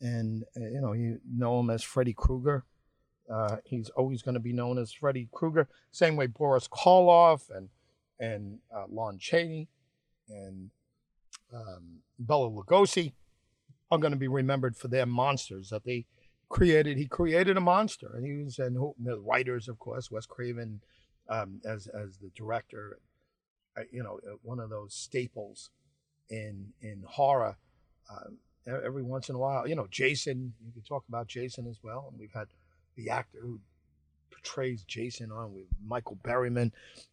And 0.00 0.44
uh, 0.56 0.60
you 0.60 0.80
know, 0.80 0.92
you 0.92 1.20
know 1.30 1.60
him 1.60 1.70
as 1.70 1.82
Freddy 1.82 2.12
Krueger. 2.12 2.64
Uh, 3.32 3.56
he's 3.64 3.88
always 3.90 4.20
going 4.22 4.34
to 4.34 4.40
be 4.40 4.52
known 4.52 4.78
as 4.78 4.92
Freddy 4.92 5.28
Krueger. 5.32 5.68
Same 5.90 6.16
way 6.16 6.26
Boris 6.26 6.68
Karloff 6.68 7.50
and 7.50 7.68
and 8.20 8.58
uh, 8.74 8.84
Lon 8.88 9.18
Chaney 9.18 9.68
and 10.28 10.70
um, 11.52 12.00
Bela 12.18 12.50
Lugosi 12.50 13.12
are 13.90 13.98
going 13.98 14.12
to 14.12 14.18
be 14.18 14.28
remembered 14.28 14.76
for 14.76 14.88
their 14.88 15.06
monsters 15.06 15.70
that 15.70 15.84
they 15.84 16.06
created. 16.52 16.98
He 16.98 17.06
created 17.06 17.56
a 17.56 17.60
monster, 17.60 18.10
and 18.14 18.24
he 18.24 18.44
was 18.44 18.58
and 18.58 18.76
the 18.76 19.18
writers, 19.18 19.68
of 19.68 19.78
course, 19.78 20.10
Wes 20.10 20.26
Craven 20.26 20.80
um, 21.28 21.60
as 21.64 21.88
as 21.88 22.18
the 22.18 22.30
director. 22.36 22.98
Uh, 23.76 23.82
you 23.90 24.02
know, 24.02 24.20
uh, 24.30 24.36
one 24.42 24.60
of 24.60 24.70
those 24.70 24.94
staples 24.94 25.70
in 26.28 26.68
in 26.80 27.02
horror. 27.08 27.56
Uh, 28.10 28.30
every 28.84 29.02
once 29.02 29.28
in 29.28 29.34
a 29.34 29.38
while, 29.38 29.66
you 29.66 29.74
know, 29.74 29.88
Jason. 29.90 30.52
You 30.64 30.72
could 30.72 30.86
talk 30.86 31.04
about 31.08 31.26
Jason 31.26 31.66
as 31.66 31.78
well, 31.82 32.08
and 32.10 32.20
we've 32.20 32.32
had 32.32 32.48
the 32.96 33.10
actor 33.10 33.38
who 33.40 33.58
portrays 34.30 34.84
Jason 34.84 35.32
on 35.32 35.54
with 35.54 35.64
Michael 35.84 36.18
Berryman. 36.22 36.70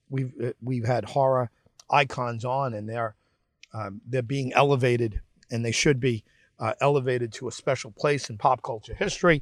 We've 0.10 0.34
uh, 0.44 0.52
we've 0.62 0.86
had 0.86 1.06
horror 1.06 1.50
icons 1.90 2.44
on, 2.44 2.74
and 2.74 2.90
they're 2.90 3.16
um, 3.74 4.02
they're 4.06 4.22
being 4.22 4.52
elevated, 4.54 5.22
and 5.50 5.64
they 5.64 5.72
should 5.72 6.00
be 6.02 6.26
uh, 6.60 6.74
elevated 6.82 7.32
to 7.34 7.48
a 7.48 7.52
special 7.52 7.92
place 7.92 8.30
in 8.30 8.38
pop 8.38 8.62
culture 8.64 8.94
history. 8.94 9.42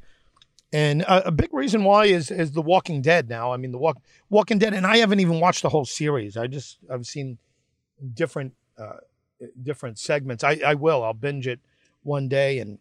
And 0.72 1.02
a, 1.02 1.28
a, 1.28 1.30
big 1.30 1.52
reason 1.52 1.82
why 1.82 2.06
is 2.06 2.30
is 2.30 2.52
The 2.52 2.60
Walking 2.60 3.00
Dead. 3.00 3.28
Now, 3.28 3.52
I 3.52 3.56
mean, 3.56 3.72
The 3.72 3.78
Walk, 3.78 3.96
Walking 4.28 4.58
Dead, 4.58 4.74
and 4.74 4.86
I 4.86 4.98
haven't 4.98 5.20
even 5.20 5.40
watched 5.40 5.62
the 5.62 5.70
whole 5.70 5.86
series. 5.86 6.36
I 6.36 6.46
just 6.46 6.78
I've 6.90 7.06
seen 7.06 7.38
different 8.14 8.52
uh, 8.78 8.98
different 9.62 9.98
segments. 9.98 10.44
I, 10.44 10.60
I 10.64 10.74
will. 10.74 11.02
I'll 11.02 11.14
binge 11.14 11.46
it 11.46 11.60
one 12.02 12.28
day 12.28 12.58
and 12.58 12.78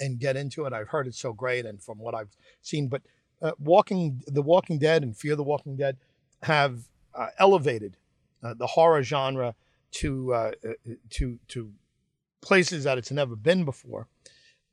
and 0.00 0.18
get 0.18 0.36
into 0.36 0.64
it. 0.64 0.72
I've 0.72 0.88
heard 0.88 1.08
it's 1.08 1.18
so 1.18 1.32
great, 1.32 1.66
and 1.66 1.82
from 1.82 1.98
what 1.98 2.14
I've 2.14 2.36
seen, 2.62 2.86
but 2.86 3.02
uh, 3.42 3.52
Walking 3.58 4.22
The 4.28 4.42
Walking 4.42 4.78
Dead 4.78 5.02
and 5.02 5.16
Fear 5.16 5.36
the 5.36 5.42
Walking 5.42 5.76
Dead 5.76 5.96
have 6.42 6.84
uh, 7.14 7.28
elevated 7.38 7.96
uh, 8.42 8.54
the 8.54 8.66
horror 8.66 9.02
genre 9.02 9.54
to 9.92 10.32
uh, 10.32 10.52
uh, 10.64 10.92
to 11.10 11.38
to 11.48 11.72
places 12.42 12.84
that 12.84 12.98
it's 12.98 13.10
never 13.10 13.34
been 13.34 13.64
before. 13.64 14.08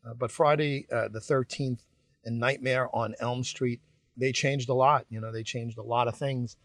Uh, 0.06 0.14
but 0.14 0.32
Friday 0.32 0.88
uh, 0.92 1.08
the 1.08 1.20
13th 1.20 1.80
and 2.26 2.40
Nightmare 2.40 2.94
on 2.94 3.16
Elm 3.20 3.44
Street, 3.44 3.80
they 4.18 4.32
changed 4.32 4.70
a 4.70 4.74
lot. 4.74 5.06
You 5.10 5.22
know, 5.22 5.32
they 5.32 5.44
changed 5.44 5.78
a 5.78 5.84
lot 5.84 6.08
of 6.08 6.16
things 6.16 6.58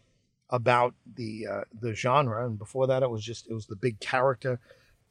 about 0.49 0.93
the 1.15 1.47
uh, 1.47 1.61
the 1.81 1.93
genre. 1.93 2.45
And 2.45 2.57
before 2.57 2.87
that, 2.87 3.03
it 3.03 3.09
was 3.09 3.23
just 3.23 3.47
it 3.49 3.53
was 3.53 3.65
the 3.65 3.75
big 3.75 3.99
character, 3.99 4.59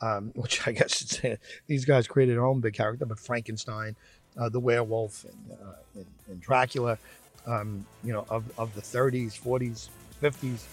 um, 0.00 0.32
which 0.34 0.66
I 0.66 0.72
guess 0.72 1.00
it's, 1.02 1.40
these 1.66 1.84
guys 1.84 2.06
created 2.06 2.36
their 2.36 2.46
own 2.46 2.60
big 2.60 2.74
character. 2.74 3.06
But 3.06 3.18
Frankenstein, 3.18 3.96
uh, 4.38 4.48
the 4.48 4.60
werewolf, 4.60 5.24
and, 5.24 5.52
uh, 5.52 5.72
and, 5.94 6.06
and 6.28 6.40
Dracula, 6.40 6.98
um, 7.46 7.86
you 8.02 8.12
know, 8.12 8.26
of, 8.28 8.44
of 8.58 8.74
the 8.74 8.80
30s, 8.80 9.40
40s, 9.40 9.88
50s. 10.22 10.64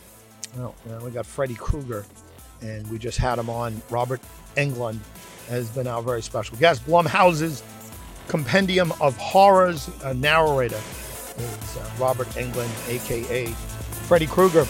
Well, 0.57 0.75
you 0.85 0.91
know, 0.91 1.05
we 1.05 1.11
got 1.11 1.25
Freddy 1.25 1.55
Krueger, 1.55 2.05
and 2.61 2.89
we 2.91 2.97
just 2.97 3.17
had 3.17 3.39
him 3.39 3.49
on. 3.49 3.81
Robert 3.89 4.21
Englund 4.55 4.99
has 5.49 5.69
been 5.69 5.87
our 5.87 6.01
very 6.01 6.21
special 6.21 6.57
guest. 6.57 6.85
Blumhouse's 6.85 7.63
Compendium 8.27 8.93
of 9.01 9.17
Horrors 9.17 9.89
narrator 10.15 10.79
is 11.37 11.77
uh, 11.77 11.89
Robert 11.99 12.27
Englund, 12.29 12.71
aka 12.89 13.47
Freddy 14.07 14.27
Krueger. 14.27 14.65